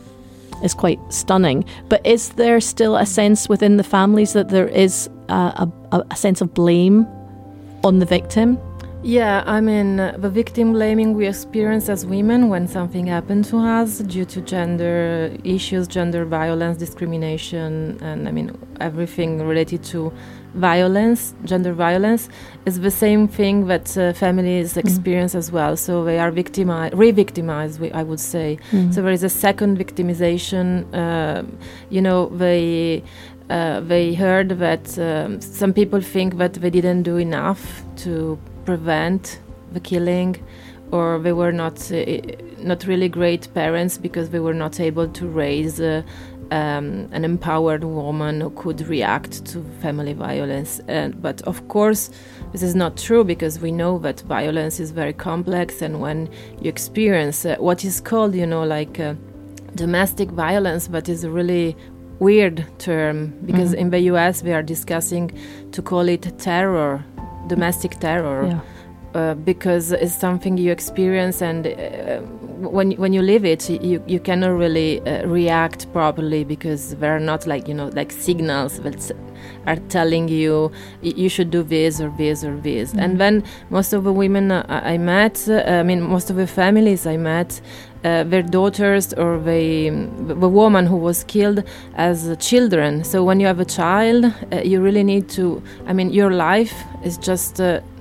is 0.64 0.74
quite 0.74 0.98
stunning. 1.12 1.64
But 1.88 2.04
is 2.04 2.30
there 2.30 2.60
still 2.60 2.96
a 2.96 3.06
sense 3.06 3.48
within 3.48 3.76
the 3.76 3.84
families 3.84 4.32
that 4.32 4.48
there 4.48 4.68
is 4.68 5.08
a, 5.28 5.70
a, 5.92 6.02
a 6.10 6.16
sense 6.16 6.40
of 6.40 6.54
blame 6.54 7.06
on 7.84 7.98
the 7.98 8.06
victim? 8.06 8.58
Yeah, 9.06 9.44
I 9.44 9.60
mean, 9.60 9.96
the 9.96 10.30
victim 10.30 10.72
blaming 10.72 11.12
we 11.12 11.26
experience 11.26 11.90
as 11.90 12.06
women 12.06 12.48
when 12.48 12.66
something 12.66 13.06
happened 13.06 13.44
to 13.46 13.58
us 13.58 13.98
due 13.98 14.24
to 14.24 14.40
gender 14.40 15.30
issues, 15.44 15.86
gender 15.86 16.24
violence, 16.24 16.78
discrimination, 16.78 17.98
and 18.00 18.26
I 18.26 18.32
mean, 18.32 18.56
everything 18.80 19.46
related 19.46 19.84
to 19.92 20.10
violence, 20.54 21.34
gender 21.44 21.72
violence, 21.72 22.28
is 22.64 22.80
the 22.80 22.90
same 22.90 23.28
thing 23.28 23.66
that 23.66 23.96
uh, 23.96 24.12
families 24.12 24.70
mm-hmm. 24.70 24.86
experience 24.86 25.34
mm. 25.34 25.38
as 25.38 25.52
well. 25.52 25.76
So 25.76 26.04
they 26.04 26.18
are 26.18 26.30
victimized, 26.30 26.94
re 26.94 27.10
victimized, 27.10 27.82
I 27.92 28.02
would 28.02 28.20
say. 28.20 28.58
Mm. 28.70 28.94
So 28.94 29.02
there 29.02 29.12
is 29.12 29.24
a 29.24 29.28
second 29.28 29.78
victimization. 29.78 30.66
Uh, 30.94 31.42
you 31.90 32.00
know, 32.00 32.28
they. 32.28 33.02
Uh, 33.50 33.80
they 33.80 34.14
heard 34.14 34.48
that 34.48 34.98
um, 34.98 35.38
some 35.38 35.70
people 35.70 36.00
think 36.00 36.38
that 36.38 36.54
they 36.54 36.70
didn't 36.70 37.02
do 37.02 37.18
enough 37.18 37.82
to 37.94 38.38
prevent 38.64 39.38
the 39.72 39.80
killing 39.80 40.42
or 40.92 41.18
they 41.18 41.32
were 41.32 41.52
not 41.52 41.92
uh, 41.92 42.04
not 42.60 42.86
really 42.86 43.08
great 43.08 43.52
parents 43.52 43.98
because 43.98 44.30
they 44.30 44.38
were 44.38 44.54
not 44.54 44.80
able 44.80 45.08
to 45.08 45.26
raise 45.26 45.80
uh, 45.80 46.02
um, 46.50 47.08
an 47.12 47.24
empowered 47.24 47.84
woman 47.84 48.40
who 48.40 48.50
could 48.50 48.86
react 48.88 49.44
to 49.46 49.62
family 49.80 50.12
violence. 50.12 50.80
And, 50.88 51.20
but 51.20 51.42
of 51.42 51.66
course, 51.68 52.10
this 52.52 52.62
is 52.62 52.74
not 52.74 52.96
true 52.96 53.24
because 53.24 53.60
we 53.60 53.72
know 53.72 53.98
that 54.00 54.20
violence 54.20 54.80
is 54.80 54.90
very 54.90 55.12
complex, 55.12 55.82
and 55.82 56.00
when 56.00 56.28
you 56.60 56.68
experience 56.68 57.44
uh, 57.44 57.56
what 57.58 57.84
is 57.84 58.00
called, 58.00 58.34
you 58.34 58.46
know, 58.46 58.64
like 58.64 59.00
uh, 59.00 59.14
domestic 59.74 60.30
violence, 60.30 60.88
but 60.88 61.08
is 61.08 61.24
a 61.24 61.30
really 61.30 61.76
weird 62.20 62.64
term 62.78 63.36
because 63.44 63.70
mm-hmm. 63.70 63.80
in 63.80 63.90
the 63.90 63.98
US 64.12 64.42
we 64.42 64.52
are 64.52 64.62
discussing 64.62 65.36
to 65.72 65.82
call 65.82 66.08
it 66.08 66.38
terror 66.38 67.04
domestic 67.48 67.98
terror. 68.00 68.46
Yeah. 68.46 68.60
Uh, 69.14 69.34
because 69.34 69.92
it's 69.92 70.12
something 70.18 70.58
you 70.58 70.72
experience, 70.72 71.40
and 71.40 71.68
uh, 71.68 72.18
when 72.68 72.90
when 72.92 73.12
you 73.12 73.22
live 73.22 73.44
it, 73.44 73.70
you 73.70 74.02
you 74.08 74.18
cannot 74.18 74.48
really 74.48 75.00
uh, 75.02 75.24
react 75.26 75.92
properly 75.92 76.42
because 76.42 76.96
there 76.96 77.14
are 77.14 77.20
not 77.20 77.46
like 77.46 77.68
you 77.68 77.74
know 77.74 77.88
like 77.94 78.10
signals 78.10 78.80
that 78.80 79.12
are 79.66 79.76
telling 79.88 80.28
you 80.28 80.70
you 81.00 81.28
should 81.28 81.50
do 81.50 81.62
this 81.62 82.00
or 82.00 82.10
this 82.18 82.42
or 82.42 82.56
this. 82.56 82.90
Mm-hmm. 82.90 83.00
And 83.00 83.20
then 83.20 83.44
most 83.70 83.92
of 83.92 84.04
the 84.04 84.12
women 84.12 84.50
I 84.50 84.98
met, 84.98 85.48
uh, 85.48 85.62
I 85.66 85.82
mean 85.84 86.00
most 86.02 86.30
of 86.30 86.36
the 86.36 86.46
families 86.46 87.06
I 87.06 87.16
met, 87.16 87.60
uh, 88.04 88.24
their 88.24 88.42
daughters 88.42 89.12
or 89.14 89.38
the, 89.38 89.90
the 90.26 90.48
woman 90.48 90.86
who 90.86 90.96
was 90.96 91.24
killed 91.24 91.64
as 91.94 92.36
children. 92.38 93.04
So 93.04 93.24
when 93.24 93.40
you 93.40 93.46
have 93.46 93.60
a 93.60 93.64
child, 93.64 94.26
uh, 94.52 94.56
you 94.62 94.82
really 94.82 95.04
need 95.04 95.28
to, 95.30 95.62
I 95.86 95.92
mean, 95.92 96.10
your 96.10 96.30
life 96.30 96.74
is 97.04 97.16
just. 97.16 97.60
Uh, 97.60 97.64
uh 97.64 97.93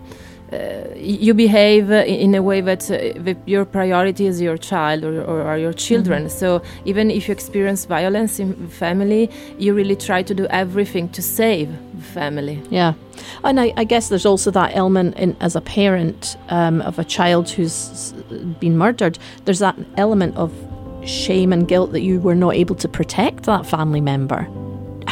you 0.95 1.33
behave 1.33 1.91
in 1.91 2.35
a 2.35 2.41
way 2.41 2.61
that, 2.61 2.89
uh, 2.89 3.33
your 3.45 3.65
priority 3.65 4.25
is 4.25 4.41
your 4.41 4.57
child 4.57 5.03
or, 5.03 5.21
or, 5.23 5.41
or 5.41 5.57
your 5.57 5.73
children. 5.73 6.25
Mm-hmm. 6.25 6.37
So 6.37 6.61
even 6.85 7.11
if 7.11 7.27
you 7.27 7.31
experience 7.31 7.85
violence 7.85 8.39
in 8.39 8.67
family, 8.69 9.29
you 9.57 9.73
really 9.73 9.95
try 9.95 10.23
to 10.23 10.33
do 10.33 10.45
everything 10.47 11.09
to 11.09 11.21
save 11.21 11.69
the 11.95 12.03
family. 12.03 12.61
Yeah. 12.69 12.93
And 13.43 13.59
I, 13.59 13.73
I, 13.77 13.83
guess 13.83 14.09
there's 14.09 14.25
also 14.25 14.51
that 14.51 14.75
element 14.75 15.17
in, 15.17 15.35
as 15.39 15.55
a 15.55 15.61
parent 15.61 16.37
um, 16.49 16.81
of 16.81 16.99
a 16.99 17.03
child 17.03 17.49
who's 17.49 18.13
been 18.59 18.77
murdered, 18.77 19.17
there's 19.45 19.59
that 19.59 19.77
element 19.97 20.35
of 20.35 20.51
shame 21.05 21.51
and 21.53 21.67
guilt 21.67 21.91
that 21.91 22.01
you 22.01 22.19
were 22.19 22.35
not 22.35 22.55
able 22.55 22.75
to 22.75 22.87
protect 22.87 23.43
that 23.43 23.65
family 23.65 24.01
member. 24.01 24.47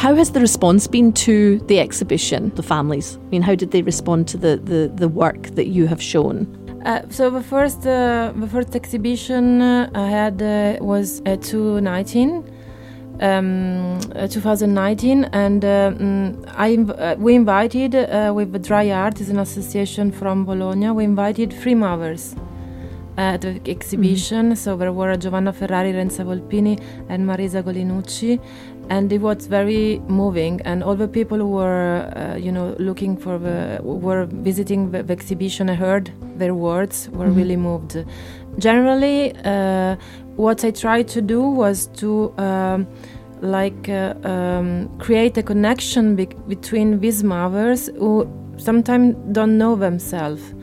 How 0.02 0.16
has 0.16 0.32
the 0.32 0.40
response 0.40 0.88
been 0.88 1.12
to 1.28 1.60
the 1.68 1.78
exhibition, 1.78 2.50
the 2.56 2.62
families? 2.64 3.18
I 3.18 3.28
mean, 3.28 3.42
how 3.42 3.54
did 3.54 3.70
they 3.70 3.82
respond 3.82 4.26
to 4.32 4.36
the, 4.36 4.56
the, 4.56 4.90
the 4.92 5.06
work 5.06 5.42
that 5.54 5.68
you 5.68 5.86
have 5.86 6.02
shown? 6.02 6.38
Uh, 6.84 7.08
so 7.08 7.30
the 7.30 7.40
first 7.40 7.86
uh, 7.86 8.32
the 8.34 8.48
first 8.48 8.74
exhibition 8.74 9.62
uh, 9.62 9.88
I 9.94 10.08
had 10.08 10.42
uh, 10.42 10.84
was 10.84 11.22
at 11.24 11.42
2019 11.42 12.42
um, 13.20 14.00
uh, 14.16 14.26
2019, 14.26 15.22
and 15.26 15.64
uh, 15.64 15.92
mm, 15.92 16.52
I 16.56 16.74
uh, 16.74 17.14
we 17.20 17.36
invited 17.36 17.92
with 18.34 18.52
the 18.52 18.58
Dry 18.58 18.90
Art, 18.90 19.20
is 19.20 19.30
an 19.30 19.38
association 19.38 20.10
from 20.10 20.44
Bologna. 20.44 20.90
We 20.90 21.04
invited 21.04 21.52
three 21.52 21.76
mothers 21.76 22.34
at 23.16 23.42
the 23.42 23.60
exhibition. 23.66 24.46
Mm-hmm. 24.46 24.54
So 24.54 24.76
there 24.76 24.92
were 24.92 25.16
Giovanna 25.16 25.52
Ferrari, 25.52 25.92
Renza 25.92 26.24
Volpini, 26.24 26.82
and 27.08 27.26
Marisa 27.28 27.62
Golinucci, 27.62 28.40
and 28.88 29.12
it 29.12 29.20
was 29.20 29.46
very 29.46 30.00
moving. 30.08 30.60
And 30.62 30.82
all 30.82 30.94
the 30.94 31.08
people 31.08 31.38
who 31.38 31.48
were, 31.48 32.12
uh, 32.16 32.36
you 32.36 32.52
know, 32.52 32.74
looking 32.78 33.16
for 33.16 33.38
the, 33.38 33.80
were 33.82 34.26
visiting 34.26 34.90
the, 34.90 35.02
the 35.02 35.12
exhibition. 35.12 35.70
I 35.70 35.74
heard 35.74 36.12
their 36.36 36.54
words 36.54 37.08
were 37.10 37.26
mm-hmm. 37.26 37.36
really 37.36 37.56
moved. 37.56 38.04
Generally, 38.58 39.34
uh, 39.44 39.96
what 40.36 40.64
I 40.64 40.70
tried 40.70 41.08
to 41.08 41.22
do 41.22 41.42
was 41.42 41.86
to 41.98 42.36
um, 42.38 42.86
like 43.40 43.88
uh, 43.88 44.14
um, 44.24 44.88
create 44.98 45.36
a 45.36 45.42
connection 45.42 46.16
be- 46.16 46.26
between 46.48 47.00
these 47.00 47.22
mothers 47.22 47.88
who 47.98 48.28
sometimes 48.56 49.16
don't 49.32 49.58
know 49.58 49.74
themselves. 49.74 50.54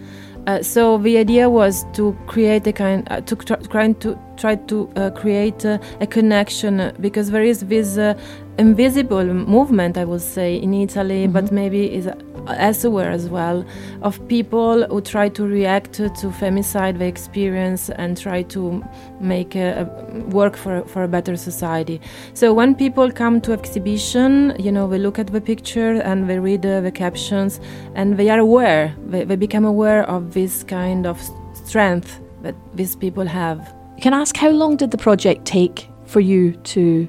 Uh, 0.47 0.63
so 0.63 0.97
the 0.97 1.17
idea 1.17 1.49
was 1.49 1.85
to 1.93 2.17
create 2.25 2.65
a 2.65 2.73
kind, 2.73 3.07
uh, 3.11 3.21
to 3.21 3.35
try 3.35 3.91
to 3.91 4.17
try 4.39 4.55
to 4.55 4.89
uh, 4.95 5.09
create 5.11 5.65
uh, 5.65 5.77
a 5.99 6.07
connection 6.07 6.79
uh, 6.79 6.93
because 6.99 7.31
there 7.31 7.43
is 7.43 7.59
this 7.61 7.97
uh, 7.97 8.13
invisible 8.57 9.25
movement, 9.25 9.97
I 9.97 10.05
would 10.05 10.21
say, 10.21 10.55
in 10.55 10.73
Italy, 10.73 11.23
mm-hmm. 11.23 11.33
but 11.33 11.51
maybe 11.51 11.93
is 11.93 12.09
elsewhere 12.47 13.11
as 13.11 13.29
well, 13.29 13.65
of 14.01 14.25
people 14.27 14.85
who 14.87 15.01
try 15.01 15.29
to 15.29 15.45
react 15.45 15.93
to 15.93 16.09
femicide 16.09 16.97
they 16.97 17.07
experience 17.07 17.89
and 17.89 18.17
try 18.17 18.41
to 18.43 18.83
make 19.19 19.55
a, 19.55 19.81
a 19.81 20.19
work 20.29 20.55
for, 20.55 20.83
for 20.85 21.03
a 21.03 21.07
better 21.07 21.35
society. 21.35 22.01
So 22.33 22.53
when 22.53 22.75
people 22.75 23.11
come 23.11 23.41
to 23.41 23.53
exhibition, 23.53 24.55
you 24.59 24.71
know, 24.71 24.87
they 24.87 24.97
look 24.97 25.19
at 25.19 25.27
the 25.27 25.41
picture 25.41 26.01
and 26.01 26.29
they 26.29 26.39
read 26.39 26.65
uh, 26.65 26.81
the 26.81 26.91
captions 26.91 27.59
and 27.95 28.17
they 28.17 28.29
are 28.29 28.39
aware, 28.39 28.95
they, 29.05 29.23
they 29.23 29.35
become 29.35 29.65
aware 29.65 30.03
of 30.09 30.33
this 30.33 30.63
kind 30.63 31.05
of 31.05 31.21
strength 31.53 32.19
that 32.41 32.55
these 32.73 32.95
people 32.95 33.25
have. 33.25 33.78
Can 33.99 34.13
ask 34.13 34.37
how 34.37 34.49
long 34.49 34.77
did 34.77 34.91
the 34.91 34.97
project 34.97 35.45
take 35.45 35.89
for 36.05 36.21
you 36.21 36.53
to 36.53 37.07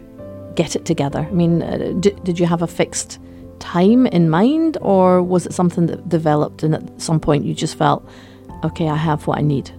get 0.57 0.75
it 0.75 0.85
together? 0.85 1.21
I 1.21 1.31
mean, 1.31 1.63
uh, 1.63 1.95
did, 2.01 2.23
did 2.25 2.41
you 2.41 2.47
have 2.47 2.63
a 2.63 2.67
fixed 2.67 3.21
time 3.61 4.07
in 4.07 4.29
mind, 4.29 4.77
or 4.81 5.23
was 5.23 5.47
it 5.47 5.53
something 5.53 5.87
that 5.87 6.09
developed 6.09 6.65
and 6.65 6.75
at 6.75 7.01
some 7.01 7.21
point 7.21 7.45
you 7.45 7.55
just 7.55 7.77
felt, 7.77 8.05
okay, 8.65 8.89
I 8.89 8.97
have 8.97 9.27
what 9.27 9.39
I 9.39 9.43
need? 9.43 9.71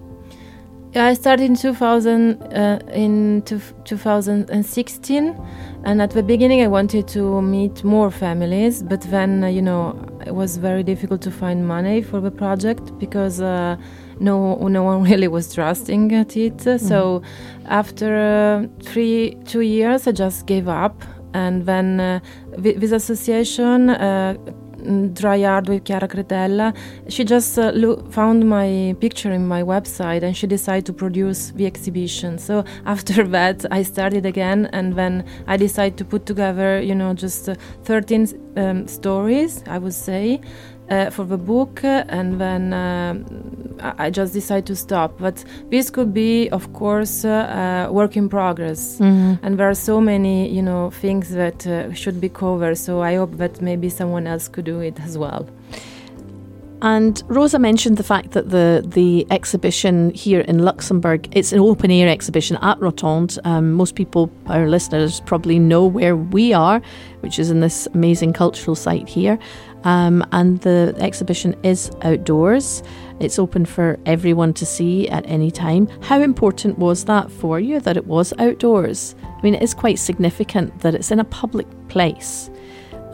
I 0.94 1.14
started 1.14 1.44
in 1.44 1.56
2000 1.56 2.42
uh, 2.42 2.78
in 2.92 3.40
2016, 3.42 5.46
and 5.84 6.02
at 6.02 6.10
the 6.10 6.22
beginning 6.22 6.62
I 6.62 6.68
wanted 6.68 7.08
to 7.08 7.40
meet 7.40 7.82
more 7.82 8.10
families, 8.10 8.82
but 8.82 9.00
then 9.02 9.44
uh, 9.44 9.48
you 9.48 9.62
know 9.62 9.98
it 10.26 10.34
was 10.34 10.58
very 10.58 10.82
difficult 10.82 11.22
to 11.22 11.30
find 11.30 11.66
money 11.66 12.02
for 12.02 12.20
the 12.20 12.30
project 12.30 12.98
because 12.98 13.40
uh, 13.40 13.78
no 14.22 14.56
no 14.68 14.82
one 14.82 15.02
really 15.10 15.28
was 15.28 15.54
trusting 15.54 16.12
at 16.14 16.36
it. 16.36 16.58
Mm. 16.58 16.80
So 16.80 17.22
after 17.66 18.16
uh, 18.16 18.66
three 18.82 19.36
two 19.44 19.60
years, 19.60 20.06
I 20.06 20.12
just 20.12 20.46
gave 20.46 20.68
up 20.68 21.02
and 21.34 21.66
then 21.66 22.00
uh, 22.00 22.20
this 22.58 22.92
association 22.92 23.90
uh, 23.90 24.34
dry 25.12 25.44
art 25.44 25.68
with 25.68 25.84
Chiara 25.84 26.08
Cretella. 26.08 26.74
She 27.08 27.24
just 27.24 27.58
uh, 27.58 27.70
lo- 27.74 28.04
found 28.10 28.48
my 28.48 28.96
picture 29.00 29.30
in 29.30 29.46
my 29.46 29.62
website 29.62 30.22
and 30.22 30.36
she 30.36 30.46
decided 30.46 30.86
to 30.86 30.92
produce 30.92 31.52
the 31.52 31.66
exhibition. 31.66 32.38
So 32.38 32.64
after 32.86 33.26
that, 33.28 33.64
I 33.70 33.82
started 33.82 34.26
again 34.26 34.68
and 34.72 34.94
then 34.94 35.24
I 35.46 35.56
decided 35.56 35.98
to 35.98 36.04
put 36.04 36.26
together, 36.26 36.80
you 36.80 36.94
know, 36.94 37.14
just 37.14 37.48
uh, 37.48 37.54
13 37.84 38.26
um, 38.56 38.86
stories, 38.88 39.62
I 39.66 39.78
would 39.78 39.94
say 39.94 40.40
uh, 40.92 41.10
for 41.10 41.24
the 41.24 41.38
book, 41.38 41.80
and 41.84 42.40
then 42.40 42.72
uh, 42.72 43.14
I 43.98 44.10
just 44.10 44.32
decided 44.32 44.66
to 44.66 44.76
stop. 44.76 45.10
But 45.18 45.44
this 45.70 45.90
could 45.90 46.12
be, 46.12 46.50
of 46.50 46.72
course, 46.72 47.24
uh, 47.24 47.88
work 47.90 48.16
in 48.16 48.28
progress, 48.28 48.98
mm-hmm. 48.98 49.44
and 49.44 49.58
there 49.58 49.68
are 49.68 49.80
so 49.90 50.00
many, 50.00 50.36
you 50.56 50.62
know, 50.62 50.90
things 50.90 51.30
that 51.30 51.66
uh, 51.66 51.92
should 51.94 52.20
be 52.20 52.28
covered. 52.28 52.76
So 52.76 53.02
I 53.02 53.14
hope 53.16 53.32
that 53.38 53.60
maybe 53.60 53.88
someone 53.88 54.26
else 54.26 54.48
could 54.48 54.66
do 54.66 54.80
it 54.80 55.00
as 55.00 55.16
well. 55.16 55.46
And 56.82 57.22
Rosa 57.28 57.60
mentioned 57.60 57.96
the 57.96 58.02
fact 58.02 58.32
that 58.32 58.50
the 58.50 58.84
the 58.84 59.24
exhibition 59.30 60.10
here 60.10 60.40
in 60.40 60.58
Luxembourg 60.58 61.28
it's 61.30 61.52
an 61.52 61.60
open 61.60 61.92
air 61.92 62.08
exhibition 62.08 62.56
at 62.60 62.78
Rotonde. 62.80 63.38
Um, 63.44 63.72
most 63.72 63.94
people, 63.94 64.32
our 64.46 64.68
listeners, 64.68 65.20
probably 65.20 65.60
know 65.60 65.86
where 65.86 66.16
we 66.16 66.52
are, 66.52 66.82
which 67.20 67.38
is 67.38 67.52
in 67.52 67.60
this 67.60 67.86
amazing 67.94 68.32
cultural 68.32 68.74
site 68.74 69.08
here. 69.08 69.38
Um, 69.84 70.24
and 70.32 70.60
the 70.62 70.94
exhibition 70.98 71.54
is 71.62 71.90
outdoors. 72.02 72.82
It's 73.20 73.38
open 73.38 73.64
for 73.64 74.00
everyone 74.04 74.52
to 74.54 74.66
see 74.66 75.08
at 75.08 75.24
any 75.28 75.52
time. 75.52 75.86
How 76.02 76.20
important 76.20 76.78
was 76.78 77.04
that 77.04 77.30
for 77.30 77.60
you 77.60 77.78
that 77.78 77.96
it 77.96 78.06
was 78.06 78.32
outdoors? 78.40 79.14
I 79.22 79.40
mean, 79.42 79.54
it 79.54 79.62
is 79.62 79.72
quite 79.72 80.00
significant 80.00 80.80
that 80.80 80.96
it's 80.96 81.12
in 81.12 81.20
a 81.20 81.24
public 81.24 81.68
place. 81.88 82.50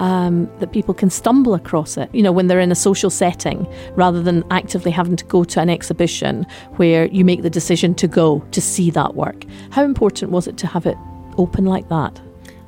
Um, 0.01 0.49
that 0.59 0.73
people 0.73 0.95
can 0.95 1.11
stumble 1.11 1.55
across 1.55 1.97
it, 1.97 2.09
you 2.15 2.23
know, 2.23 2.33
when 2.33 2.47
they're 2.47 2.61
in 2.61 2.73
a 2.73 2.77
social 2.77 3.11
setting 3.11 3.67
rather 3.95 4.23
than 4.23 4.45
actively 4.51 4.91
having 4.91 5.17
to 5.17 5.25
go 5.25 5.45
to 5.45 5.61
an 5.61 5.71
exhibition 5.71 6.47
where 6.77 7.07
you 7.07 7.25
make 7.25 7.43
the 7.43 7.51
decision 7.51 7.95
to 7.97 8.09
go 8.09 8.41
to 8.51 8.61
see 8.61 8.91
that 8.91 9.15
work. 9.15 9.45
How 9.71 9.85
important 9.85 10.31
was 10.31 10.47
it 10.47 10.57
to 10.59 10.67
have 10.67 10.87
it 10.87 10.97
open 11.37 11.65
like 11.65 11.89
that? 11.89 12.21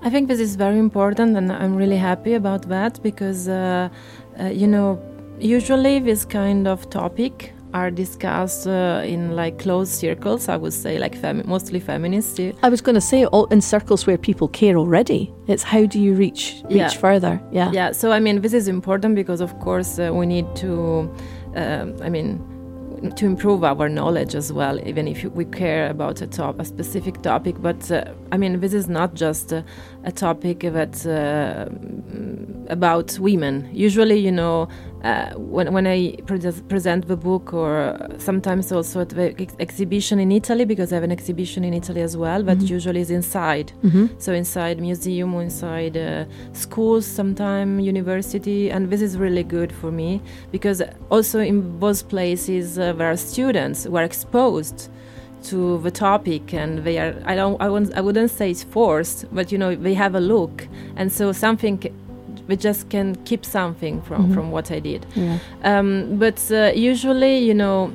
I 0.02 0.08
think 0.08 0.28
this 0.28 0.40
is 0.40 0.56
very 0.56 0.78
important, 0.78 1.36
and 1.36 1.52
I'm 1.52 1.76
really 1.76 1.98
happy 1.98 2.32
about 2.32 2.68
that 2.68 3.02
because, 3.02 3.48
uh, 3.48 3.90
uh, 4.40 4.46
you 4.46 4.66
know, 4.66 4.98
usually 5.38 5.98
this 5.98 6.24
kind 6.24 6.66
of 6.66 6.88
topic 6.88 7.52
are 7.72 7.90
discussed 7.90 8.66
uh, 8.66 9.02
in 9.04 9.36
like 9.36 9.58
closed 9.58 9.92
circles. 9.92 10.48
I 10.48 10.56
would 10.56 10.72
say 10.72 10.98
like 10.98 11.16
femi- 11.16 11.44
mostly 11.44 11.80
feminist. 11.80 12.40
I 12.62 12.68
was 12.68 12.80
going 12.80 12.94
to 12.96 13.00
say 13.00 13.24
all 13.26 13.46
in 13.46 13.60
circles 13.60 14.06
where 14.06 14.18
people 14.18 14.48
care 14.48 14.76
already. 14.76 15.32
It's 15.46 15.62
how 15.62 15.86
do 15.86 16.00
you 16.00 16.14
reach 16.14 16.62
reach 16.64 16.76
Yeah. 16.76 16.88
further? 16.88 17.40
Yeah. 17.52 17.70
Yeah. 17.72 17.92
So 17.92 18.10
I 18.12 18.20
mean, 18.20 18.40
this 18.42 18.52
is 18.54 18.68
important 18.68 19.14
because 19.14 19.40
of 19.40 19.58
course 19.60 19.98
uh, 19.98 20.10
we 20.12 20.26
need 20.26 20.46
to. 20.56 21.10
Um, 21.56 21.94
I 22.02 22.08
mean. 22.08 22.40
To 23.16 23.24
improve 23.24 23.64
our 23.64 23.88
knowledge 23.88 24.34
as 24.34 24.52
well, 24.52 24.78
even 24.86 25.08
if 25.08 25.24
we 25.24 25.46
care 25.46 25.88
about 25.88 26.20
a 26.20 26.26
top, 26.26 26.60
a 26.60 26.66
specific 26.66 27.22
topic. 27.22 27.56
But 27.62 27.90
uh, 27.90 28.04
I 28.30 28.36
mean, 28.36 28.60
this 28.60 28.74
is 28.74 28.88
not 28.90 29.14
just 29.14 29.54
uh, 29.54 29.62
a 30.04 30.12
topic 30.12 30.60
that 30.60 31.06
uh, 31.06 31.70
about 32.68 33.18
women. 33.18 33.68
Usually, 33.72 34.18
you 34.18 34.30
know, 34.32 34.68
uh, 35.04 35.30
when 35.36 35.72
when 35.72 35.86
I 35.86 36.16
pre- 36.26 36.52
present 36.68 37.08
the 37.08 37.16
book, 37.16 37.54
or 37.54 37.96
sometimes 38.18 38.70
also 38.72 39.00
at 39.00 39.08
the 39.10 39.34
ex- 39.40 39.56
exhibition 39.58 40.18
in 40.20 40.30
Italy, 40.32 40.64
because 40.64 40.92
I 40.92 40.96
have 40.96 41.04
an 41.04 41.12
exhibition 41.12 41.64
in 41.64 41.72
Italy 41.74 42.02
as 42.02 42.16
well, 42.16 42.42
but 42.42 42.60
usually 42.60 43.00
is 43.00 43.10
inside. 43.10 43.72
hmm 43.82 44.06
So 44.18 44.32
inside 44.32 44.76
museum 44.80 45.34
or 45.34 45.42
inside 45.42 45.96
uh, 45.96 46.24
schools, 46.52 47.06
sometime 47.06 47.80
university, 47.80 48.70
and 48.70 48.90
this 48.90 49.00
is 49.02 49.16
really 49.16 49.42
good 49.44 49.72
for 49.72 49.90
me 49.90 50.20
because 50.52 50.82
also 51.10 51.38
in 51.40 51.78
both 51.78 52.08
places 52.08 52.78
uh, 52.78 52.92
there 52.92 53.10
are 53.10 53.16
students 53.16 53.84
who 53.84 53.96
are 53.96 54.04
exposed 54.04 54.88
to 55.42 55.78
the 55.78 55.90
topic 55.90 56.52
and 56.52 56.84
they 56.84 56.98
are 56.98 57.14
I 57.24 57.34
don't 57.34 57.56
I 57.62 57.68
wouldn't, 57.70 57.94
I 57.96 58.00
wouldn't 58.02 58.30
say 58.30 58.50
it's 58.50 58.62
forced, 58.64 59.24
but 59.34 59.50
you 59.52 59.58
know 59.58 59.74
they 59.74 59.94
have 59.94 60.14
a 60.14 60.20
look, 60.20 60.68
and 60.96 61.10
so 61.10 61.32
something 61.32 61.78
we 62.50 62.56
just 62.56 62.90
can 62.90 63.14
keep 63.24 63.44
something 63.44 64.02
from 64.02 64.20
Mhm. 64.28 64.34
from 64.34 64.50
what 64.50 64.70
I 64.70 64.80
did. 64.80 65.06
Yeah. 65.14 65.38
Um, 65.70 66.16
but 66.18 66.38
uh, 66.50 66.72
usually, 66.92 67.38
you 67.48 67.54
know, 67.54 67.90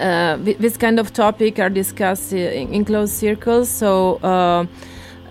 uh, 0.00 0.36
th- 0.44 0.58
this 0.58 0.76
kind 0.78 0.98
of 1.00 1.12
topic 1.12 1.58
are 1.58 1.70
discussed 1.70 2.32
in, 2.32 2.72
in 2.72 2.84
closed 2.84 3.12
circles. 3.12 3.68
So, 3.68 3.90
uh, 4.22 4.64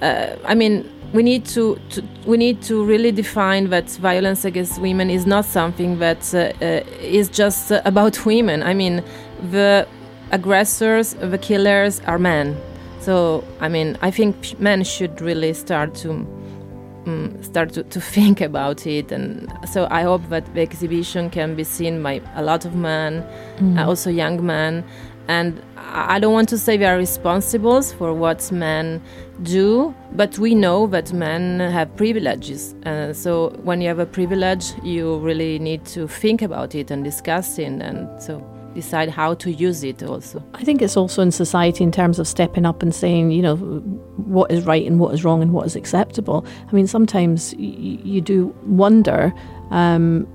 uh, 0.05 0.35
I 0.45 0.53
mean, 0.55 0.83
we 1.13 1.23
need 1.23 1.45
to, 1.55 1.77
to 1.89 2.01
we 2.25 2.37
need 2.37 2.61
to 2.69 2.75
really 2.85 3.11
define 3.11 3.69
that 3.69 3.89
violence 4.01 4.45
against 4.47 4.79
women 4.81 5.09
is 5.09 5.25
not 5.25 5.45
something 5.45 5.99
that 5.99 6.33
uh, 6.33 6.39
uh, 6.61 6.81
is 7.21 7.29
just 7.29 7.71
uh, 7.71 7.81
about 7.85 8.25
women. 8.33 8.61
I 8.63 8.73
mean, 8.73 9.01
the 9.51 9.85
aggressors, 10.31 11.13
the 11.31 11.37
killers 11.37 12.01
are 12.07 12.19
men. 12.19 12.55
So, 12.99 13.43
I 13.59 13.67
mean, 13.69 13.97
I 14.01 14.11
think 14.11 14.59
men 14.59 14.83
should 14.83 15.21
really 15.21 15.53
start 15.53 15.95
to 16.03 16.25
um, 17.05 17.41
start 17.43 17.73
to, 17.73 17.83
to 17.83 17.99
think 18.15 18.41
about 18.41 18.85
it. 18.87 19.11
And 19.11 19.51
so 19.69 19.87
i 19.91 20.01
hope 20.03 20.21
that 20.29 20.45
the 20.53 20.61
exhibition 20.61 21.29
can 21.29 21.55
be 21.55 21.63
seen 21.63 22.01
by 22.03 22.21
a 22.35 22.43
lot 22.43 22.65
of 22.65 22.75
men 22.75 23.23
Mm. 23.59 23.77
uh, 23.79 23.87
also 23.87 24.09
young 24.09 24.45
men. 24.45 24.83
And 25.27 25.61
i 25.93 26.19
don't 26.19 26.33
want 26.33 26.49
to 26.49 26.57
say 26.57 26.77
we 26.77 26.85
are 26.85 26.97
responsible 26.97 27.81
for 27.81 28.13
what 28.13 28.51
men 28.51 29.01
do 29.43 29.93
but 30.15 30.37
we 30.39 30.55
know 30.55 30.87
that 30.87 31.11
men 31.13 31.59
have 31.59 31.95
privileges. 31.95 32.75
Uh, 32.85 33.13
so 33.13 33.49
when 33.63 33.81
you 33.81 33.87
have 33.87 33.99
a 33.99 34.05
privilege 34.05 34.73
you 34.83 35.17
really 35.19 35.59
need 35.59 35.85
to 35.85 36.07
think 36.07 36.41
about 36.41 36.75
it 36.75 36.91
and 36.91 37.03
discuss 37.03 37.57
it. 37.59 37.81
And 37.81 38.07
so 38.21 38.41
decide 38.73 39.09
how 39.09 39.33
to 39.33 39.51
use 39.51 39.83
it 39.83 40.03
also 40.03 40.43
I 40.53 40.63
think 40.63 40.81
it's 40.81 40.97
also 40.97 41.21
in 41.21 41.31
society 41.31 41.83
in 41.83 41.91
terms 41.91 42.19
of 42.19 42.27
stepping 42.27 42.65
up 42.65 42.83
and 42.83 42.93
saying, 42.93 43.31
you 43.31 43.41
know, 43.41 43.55
what 43.55 44.51
is 44.51 44.65
right 44.65 44.85
and 44.85 44.99
what 44.99 45.13
is 45.13 45.23
wrong 45.23 45.41
and 45.41 45.51
what 45.53 45.65
is 45.65 45.75
acceptable. 45.75 46.45
I 46.67 46.71
mean, 46.73 46.87
sometimes 46.87 47.53
y- 47.57 47.99
you 48.03 48.21
do 48.21 48.55
wonder 48.65 49.33
um, 49.71 50.27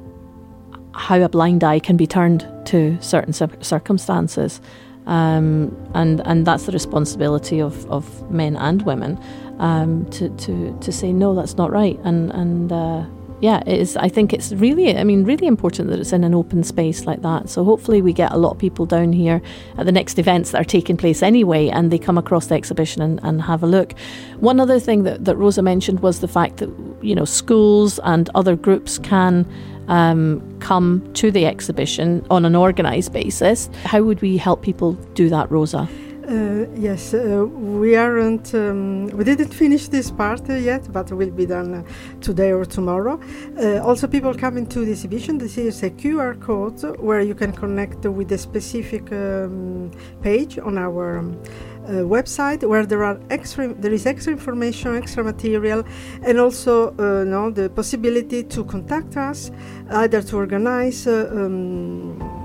how 0.94 1.20
a 1.20 1.28
blind 1.28 1.62
eye 1.62 1.78
can 1.78 1.96
be 1.96 2.06
turned 2.06 2.46
to 2.66 2.98
certain 3.00 3.32
cir- 3.32 3.62
circumstances. 3.62 4.60
Um, 5.06 5.76
and 5.94 6.20
and 6.26 6.44
that's 6.46 6.66
the 6.66 6.72
responsibility 6.72 7.60
of, 7.60 7.88
of 7.90 8.28
men 8.30 8.56
and 8.56 8.82
women 8.82 9.18
um, 9.58 10.04
to, 10.10 10.28
to 10.30 10.76
to 10.80 10.92
say 10.92 11.12
no, 11.12 11.34
that's 11.34 11.56
not 11.56 11.70
right. 11.70 11.98
And 12.02 12.32
and 12.32 12.72
uh, 12.72 13.04
yeah, 13.40 13.62
it 13.66 13.78
is. 13.78 13.96
I 13.96 14.08
think 14.08 14.32
it's 14.32 14.52
really, 14.52 14.96
I 14.96 15.04
mean, 15.04 15.24
really 15.24 15.46
important 15.46 15.90
that 15.90 15.98
it's 15.98 16.12
in 16.12 16.24
an 16.24 16.34
open 16.34 16.64
space 16.64 17.04
like 17.04 17.20
that. 17.22 17.50
So 17.50 17.64
hopefully 17.64 18.00
we 18.00 18.12
get 18.12 18.32
a 18.32 18.36
lot 18.38 18.52
of 18.52 18.58
people 18.58 18.86
down 18.86 19.12
here 19.12 19.42
at 19.76 19.84
the 19.84 19.92
next 19.92 20.18
events 20.18 20.52
that 20.52 20.60
are 20.62 20.64
taking 20.64 20.96
place 20.96 21.22
anyway, 21.22 21.68
and 21.68 21.90
they 21.90 21.98
come 21.98 22.16
across 22.16 22.46
the 22.46 22.54
exhibition 22.54 23.02
and, 23.02 23.20
and 23.22 23.42
have 23.42 23.62
a 23.62 23.66
look. 23.66 23.92
One 24.38 24.58
other 24.58 24.80
thing 24.80 25.02
that, 25.02 25.26
that 25.26 25.36
Rosa 25.36 25.60
mentioned 25.62 26.00
was 26.00 26.20
the 26.20 26.28
fact 26.28 26.58
that 26.58 26.70
you 27.02 27.14
know 27.14 27.26
schools 27.26 27.98
and 28.04 28.30
other 28.34 28.56
groups 28.56 28.98
can 28.98 29.46
um, 29.88 30.58
come 30.60 31.08
to 31.14 31.30
the 31.30 31.44
exhibition 31.46 32.26
on 32.30 32.44
an 32.44 32.56
organised 32.56 33.12
basis. 33.12 33.68
How 33.84 34.02
would 34.02 34.22
we 34.22 34.38
help 34.38 34.62
people 34.62 34.94
do 35.14 35.28
that, 35.28 35.50
Rosa? 35.50 35.88
Uh, 36.28 36.66
yes, 36.74 37.14
uh, 37.14 37.46
we 37.46 37.94
aren't. 37.94 38.52
Um, 38.52 39.06
we 39.16 39.22
didn't 39.22 39.54
finish 39.54 39.86
this 39.86 40.10
part 40.10 40.50
uh, 40.50 40.54
yet, 40.54 40.92
but 40.92 41.12
will 41.12 41.30
be 41.30 41.46
done 41.46 41.72
uh, 41.72 41.82
today 42.20 42.50
or 42.50 42.64
tomorrow. 42.64 43.20
Uh, 43.56 43.78
also, 43.78 44.08
people 44.08 44.34
coming 44.34 44.66
to 44.66 44.84
the 44.84 44.90
exhibition. 44.90 45.38
This 45.38 45.56
is 45.56 45.84
a 45.84 45.90
QR 45.90 46.40
code 46.40 46.82
where 46.98 47.20
you 47.20 47.36
can 47.36 47.52
connect 47.52 48.04
with 48.06 48.32
a 48.32 48.38
specific 48.38 49.12
um, 49.12 49.92
page 50.20 50.58
on 50.58 50.78
our. 50.78 51.18
Um, 51.18 51.40
uh, 51.86 52.02
website 52.02 52.68
where 52.68 52.84
there 52.84 53.04
are 53.04 53.20
extra 53.30 53.72
there 53.74 53.92
is 53.92 54.06
extra 54.06 54.32
information 54.32 54.96
extra 54.96 55.22
material 55.22 55.84
and 56.24 56.40
also 56.40 56.88
uh, 56.98 57.22
no, 57.22 57.48
the 57.48 57.70
possibility 57.70 58.42
to 58.42 58.64
contact 58.64 59.16
us 59.16 59.52
either 59.90 60.20
to 60.20 60.36
organize 60.36 61.06
uh, 61.06 61.30
um, 61.32 62.35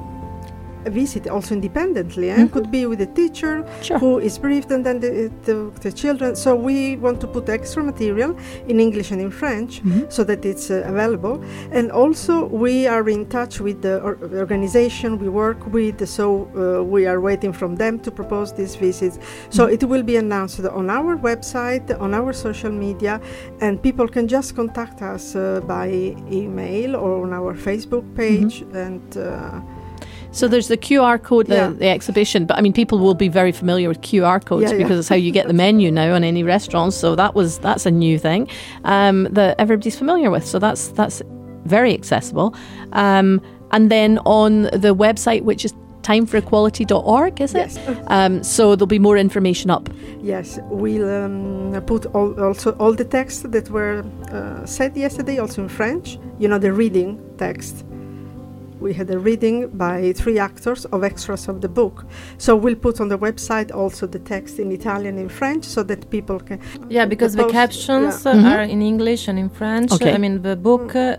visit 0.86 1.28
also 1.28 1.54
independently 1.56 2.30
and 2.30 2.50
Mhm. 2.50 2.54
could 2.54 2.72
be 2.72 2.86
with 2.86 3.02
a 3.02 3.06
teacher 3.20 3.64
Sure. 3.82 4.00
who 4.00 4.20
is 4.20 4.38
briefed 4.38 4.72
and 4.72 4.86
then 4.86 5.00
the, 5.00 5.32
the, 5.46 5.72
the 5.82 5.92
children 5.92 6.36
so 6.36 6.56
we 6.56 6.96
want 6.98 7.20
to 7.22 7.28
put 7.28 7.50
extra 7.50 7.84
material 7.84 8.36
in 8.68 8.80
english 8.80 9.12
and 9.12 9.22
in 9.22 9.32
french 9.32 9.82
Mhm. 9.84 10.06
so 10.12 10.24
that 10.24 10.46
it's 10.46 10.70
uh, 10.72 10.84
available 10.94 11.40
and 11.72 11.92
also 11.92 12.46
we 12.48 12.88
are 12.88 13.08
in 13.10 13.26
touch 13.28 13.60
with 13.62 13.82
the 13.82 13.96
or- 14.02 14.18
organization 14.46 15.18
we 15.20 15.30
work 15.30 15.60
with 15.74 15.98
so 16.08 16.26
uh, 16.56 16.84
we 16.84 17.06
are 17.06 17.20
waiting 17.20 17.54
from 17.54 17.76
them 17.76 18.00
to 18.00 18.10
propose 18.12 18.54
these 18.54 18.76
visits 18.76 19.18
so 19.50 19.62
Mhm. 19.68 19.74
it 19.76 19.84
will 19.92 20.04
be 20.04 20.16
announced 20.18 20.60
on 20.80 20.90
our 20.90 21.14
website 21.30 21.86
on 22.00 22.14
our 22.14 22.34
social 22.34 22.72
media 22.72 23.20
and 23.62 23.82
people 23.82 24.08
can 24.08 24.28
just 24.28 24.56
contact 24.56 25.02
us 25.02 25.36
uh, 25.36 25.60
by 25.68 25.88
email 26.32 26.96
or 26.96 27.12
on 27.26 27.32
our 27.40 27.54
facebook 27.68 28.04
page 28.16 28.64
and 28.74 29.02
uh, 29.18 29.60
So 30.32 30.48
there's 30.48 30.68
the 30.70 30.78
QR 30.78 31.22
code, 31.22 31.48
the, 31.48 31.56
Yeah. 31.56 31.70
the 31.70 31.90
exhibition, 31.90 32.46
but 32.46 32.58
I 32.58 32.62
mean, 32.62 32.74
people 32.74 32.98
will 33.00 33.16
be 33.16 33.28
very 33.28 33.52
familiar 33.52 33.88
with 33.90 34.02
QR 34.02 34.40
codes 34.44 34.64
Yeah, 34.64 34.78
yeah. 34.78 34.84
because 34.84 35.00
it's 35.00 35.10
how 35.10 35.16
you 35.16 35.32
get 35.32 35.48
the 35.48 35.54
menu 35.54 35.92
now 35.92 36.14
on 36.16 36.24
any 36.24 36.44
restaurants. 36.44 36.96
So 36.96 37.16
that 37.16 37.36
was 37.36 37.58
that's 37.60 37.86
a 37.86 37.92
new 37.92 38.18
thing 38.18 38.48
um, 38.86 39.28
that 39.32 39.60
everybody's 39.60 39.98
familiar 39.98 40.32
with. 40.32 40.46
So 40.46 40.58
that's 40.60 40.88
that's 40.90 41.22
very 41.66 41.94
accessible. 41.94 42.56
Um, 42.94 43.42
and 43.72 43.90
then 43.92 44.18
on 44.26 44.64
the 44.64 44.96
website, 44.96 45.44
which 45.44 45.64
is 45.66 45.74
timeforequality.org, 46.04 47.42
is 47.42 47.54
it? 47.54 47.58
yes 47.58 47.80
Um, 48.08 48.44
so 48.44 48.76
there'll 48.76 48.88
be 48.88 49.00
more 49.00 49.18
information 49.18 49.70
up. 49.70 49.90
Yes, 50.22 50.60
we'll 50.70 51.10
um, 51.26 51.82
put 51.86 52.06
all, 52.16 52.34
also 52.44 52.72
all 52.80 52.94
the 52.94 53.06
texts 53.06 53.44
that 53.44 53.70
were 53.70 54.04
uh, 54.32 54.66
said 54.66 54.96
yesterday, 54.98 55.38
also 55.40 55.62
in 55.64 55.70
French. 55.70 56.18
You 56.40 56.48
know, 56.48 56.58
the 56.60 56.72
reading 56.74 57.20
text. 57.38 57.86
We 58.82 58.94
had 58.94 59.10
a 59.12 59.20
reading 59.20 59.58
by 59.86 60.12
three 60.14 60.40
actors 60.40 60.86
of 60.86 61.04
extras 61.04 61.48
of 61.48 61.62
the 61.62 61.70
book. 61.70 62.06
So 62.38 62.56
we'll 62.56 62.76
put 62.88 63.00
on 63.00 63.08
the 63.10 63.18
website 63.28 63.70
also 63.82 64.08
the 64.08 64.20
text 64.34 64.58
in 64.60 64.72
Italian 64.72 65.18
and 65.20 65.32
French 65.32 65.64
so 65.66 65.84
that 65.84 66.10
people 66.10 66.40
can. 66.40 66.60
Yeah, 66.90 67.06
because 67.06 67.36
the, 67.36 67.44
post- 67.44 67.54
captions 67.54 68.14
yeah. 68.26 68.32
uh, 68.32 68.36
Mhm. 68.36 68.52
are 68.54 68.64
in 68.76 68.82
English 68.82 69.28
and 69.30 69.38
in 69.38 69.50
French. 69.50 69.92
Okay. 69.96 70.14
I 70.16 70.18
mean, 70.18 70.42
the 70.42 70.56
book, 70.56 70.96
uh, 70.96 71.16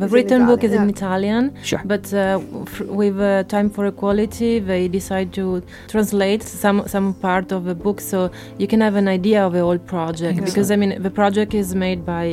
the 0.00 0.06
Is 0.06 0.12
written 0.12 0.46
book 0.46 0.64
is 0.64 0.72
Italian, 0.72 0.88
in 0.88 0.96
Italian, 0.98 1.44
Sure. 1.62 1.82
but 1.84 2.04
uh, 2.14 2.40
f- 2.72 2.80
with 3.00 3.16
uh, 3.20 3.32
Time 3.54 3.68
for 3.74 3.84
Equality, 3.86 4.52
they 4.70 4.88
decide 4.98 5.28
to 5.38 5.44
translate 5.92 6.42
some 6.62 6.78
some 6.94 7.08
part 7.28 7.52
of 7.56 7.60
the 7.70 7.74
book, 7.86 7.98
so 8.00 8.18
you 8.62 8.66
can 8.72 8.80
have 8.86 8.96
an 9.02 9.08
idea 9.18 9.40
of 9.46 9.52
the 9.52 9.60
whole 9.66 9.82
project. 9.94 10.22
Excellent. 10.38 10.46
Because 10.50 10.68
I 10.74 10.76
mean, 10.82 10.92
the 11.06 11.10
project 11.20 11.52
is 11.62 11.68
made 11.86 12.00
by 12.16 12.26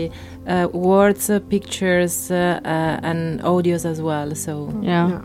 uh, 0.47 0.67
words, 0.73 1.29
uh, 1.29 1.39
pictures, 1.49 2.31
uh, 2.31 2.59
uh, 2.65 2.99
and 3.03 3.41
audios 3.41 3.85
as 3.85 4.01
well. 4.01 4.35
So 4.35 4.69
Yeah. 4.81 5.21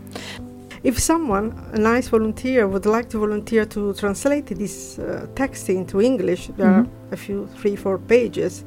If 0.83 0.99
someone, 0.99 1.53
a 1.73 1.77
nice 1.79 2.07
volunteer, 2.07 2.67
would 2.67 2.85
like 2.85 3.09
to 3.09 3.17
volunteer 3.19 3.65
to 3.65 3.93
translate 3.93 4.45
this 4.55 4.99
uh, 4.99 5.25
text 5.35 5.69
into 5.69 5.99
English, 6.01 6.49
there 6.57 6.71
Mhm. 6.71 6.79
are 6.85 6.87
a 7.11 7.17
few, 7.17 7.47
three, 7.59 7.75
four 7.75 7.97
pages. 7.97 8.63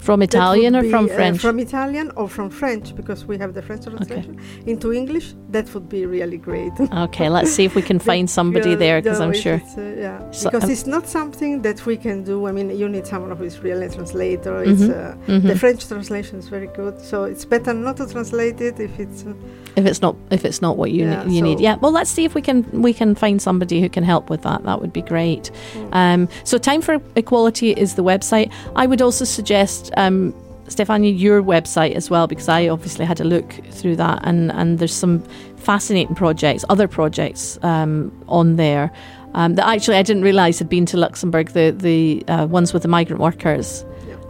From 0.00 0.22
Italian 0.22 0.74
or 0.76 0.82
be, 0.82 0.90
from 0.90 1.04
uh, 1.04 1.08
French? 1.14 1.40
from 1.40 1.58
Italian 1.58 2.10
or 2.16 2.28
from 2.28 2.50
French, 2.50 2.94
because 2.96 3.24
we 3.26 3.36
have 3.38 3.52
the 3.54 3.62
French 3.62 3.84
translation 3.84 4.40
into 4.66 4.92
English. 4.92 5.34
That 5.50 5.72
would 5.74 5.88
be 5.88 6.06
really 6.06 6.38
great. 6.38 6.72
okay, 7.06 7.28
let's 7.28 7.52
see 7.52 7.64
if 7.64 7.74
we 7.74 7.82
can 7.82 7.98
find 8.10 8.28
somebody 8.28 8.74
there 8.74 9.00
because 9.02 9.18
yeah, 9.20 9.26
I'm 9.26 9.34
sure. 9.34 9.60
uh, 9.76 9.80
yeah, 10.00 10.30
So, 10.30 10.50
because 10.50 10.64
um, 10.64 10.70
it's 10.70 10.86
not 10.86 11.06
something 11.08 11.62
that 11.62 11.84
we 11.86 11.96
can 11.96 12.24
do. 12.24 12.46
I 12.48 12.52
mean, 12.52 12.70
you 12.78 12.88
need 12.88 13.06
someone 13.06 13.36
who 13.36 13.44
is 13.44 13.58
really 13.60 13.86
a 13.86 13.90
translator. 13.90 14.62
It's, 14.62 14.82
Mhm, 14.82 14.90
uh, 14.90 15.16
mhm. 15.26 15.42
The 15.48 15.56
French 15.58 15.86
translation 15.86 16.38
is 16.38 16.48
very 16.48 16.68
good, 16.68 17.00
so 17.00 17.24
it's 17.24 17.44
better 17.44 17.74
not 17.74 17.96
to 17.98 18.06
translate 18.06 18.60
it 18.60 18.80
if 18.80 18.98
it's. 18.98 19.24
Uh, 19.26 19.34
if 19.76 19.86
it's 19.86 20.00
not 20.02 20.16
if 20.30 20.44
it's 20.44 20.60
not 20.60 20.76
what 20.76 20.90
you 20.90 21.04
Yeah, 21.04 21.22
ne- 21.24 21.32
you 21.34 21.42
need 21.42 21.60
yeah 21.60 21.76
well 21.76 21.92
let's 21.92 22.10
see 22.10 22.24
if 22.24 22.34
we 22.34 22.42
can 22.42 22.64
we 22.82 22.92
can 22.92 23.14
find 23.14 23.40
somebody 23.40 23.80
who 23.80 23.88
can 23.88 24.02
help 24.02 24.28
with 24.28 24.42
that 24.42 24.64
that 24.64 24.80
would 24.80 24.92
be 24.92 25.00
great 25.02 25.50
Mm. 25.74 25.94
um, 25.94 26.28
so 26.42 26.58
time 26.58 26.82
for 26.82 26.98
equality 27.14 27.70
is 27.70 27.94
the 27.94 28.02
website 28.02 28.50
i 28.74 28.84
would 28.84 29.00
also 29.00 29.24
suggest 29.24 29.89
um, 29.96 30.32
Stefania, 30.66 31.18
your 31.18 31.42
website 31.42 31.94
as 31.94 32.10
well, 32.10 32.26
because 32.26 32.48
I 32.48 32.68
obviously 32.68 33.04
had 33.04 33.20
a 33.20 33.24
look 33.24 33.52
through 33.70 33.96
that, 33.96 34.20
and, 34.22 34.52
and 34.52 34.78
there's 34.78 34.94
some 34.94 35.20
fascinating 35.56 36.14
projects, 36.14 36.64
other 36.68 36.88
projects 36.88 37.58
um, 37.62 38.12
on 38.28 38.56
there 38.56 38.92
um, 39.34 39.54
that 39.54 39.66
actually 39.66 39.96
I 39.96 40.02
didn't 40.02 40.22
realise 40.22 40.58
had 40.58 40.68
been 40.68 40.86
to 40.86 40.96
Luxembourg. 40.96 41.50
The 41.50 41.70
the 41.70 42.24
uh, 42.28 42.46
ones 42.46 42.72
with 42.72 42.82
the 42.82 42.88
migrant 42.88 43.20
workers, 43.20 43.84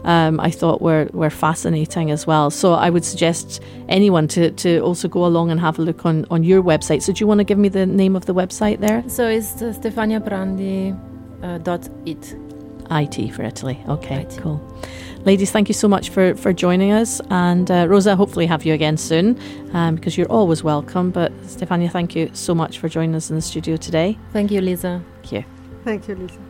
um, 0.05 0.39
I 0.41 0.51
thought 0.51 0.83
were 0.83 1.09
were 1.13 1.31
fascinating 1.31 2.11
as 2.11 2.27
well. 2.27 2.51
So 2.51 2.75
I 2.75 2.91
would 2.91 3.05
suggest 3.05 3.63
anyone 3.89 4.29
to, 4.29 4.51
to 4.51 4.81
also 4.81 5.09
go 5.09 5.25
along 5.25 5.51
and 5.51 5.61
have 5.61 5.79
a 5.79 5.83
look 5.83 6.05
on, 6.05 6.27
on 6.31 6.45
your 6.45 6.63
website. 6.63 7.03
So 7.03 7.13
do 7.13 7.21
you 7.21 7.27
want 7.27 7.39
to 7.39 7.45
give 7.45 7.59
me 7.59 7.69
the 7.69 7.87
name 7.87 8.17
of 8.17 8.27
the 8.27 8.35
website 8.35 8.81
there? 8.81 9.03
So 9.09 9.27
it's 9.27 9.63
uh, 9.63 9.73
stefaniaprandi 9.73 10.99
uh, 11.43 11.59
dot 11.59 11.89
it. 12.07 12.35
IT 12.93 13.33
for 13.35 13.45
Italy. 13.45 13.79
Okay, 13.89 14.23
IT. 14.23 14.39
cool. 14.41 14.61
Ladies, 15.25 15.51
thank 15.51 15.69
you 15.69 15.75
so 15.75 15.87
much 15.87 16.09
for, 16.09 16.35
for 16.35 16.53
joining 16.53 16.93
us. 16.93 17.21
And 17.31 17.71
uh, 17.71 17.87
Rosa, 17.89 18.17
hopefully 18.17 18.47
have 18.47 18.65
you 18.65 18.73
again 18.73 18.97
soon 18.97 19.39
um, 19.75 19.95
because 19.95 20.17
you're 20.17 20.31
always 20.31 20.65
welcome. 20.65 21.11
But 21.11 21.31
Stefania, 21.43 21.91
thank 21.91 22.17
you 22.17 22.31
so 22.33 22.55
much 22.55 22.79
for 22.79 22.89
joining 22.89 23.15
us 23.15 23.29
in 23.29 23.37
the 23.37 23.43
studio 23.43 23.77
today. 23.77 24.19
Thank 24.33 24.51
you, 24.51 24.63
Lisa. 24.63 25.03
Thank 25.23 25.33
you. 25.33 25.45
thank 25.85 26.09
you, 26.09 26.15
Lisa. 26.15 26.50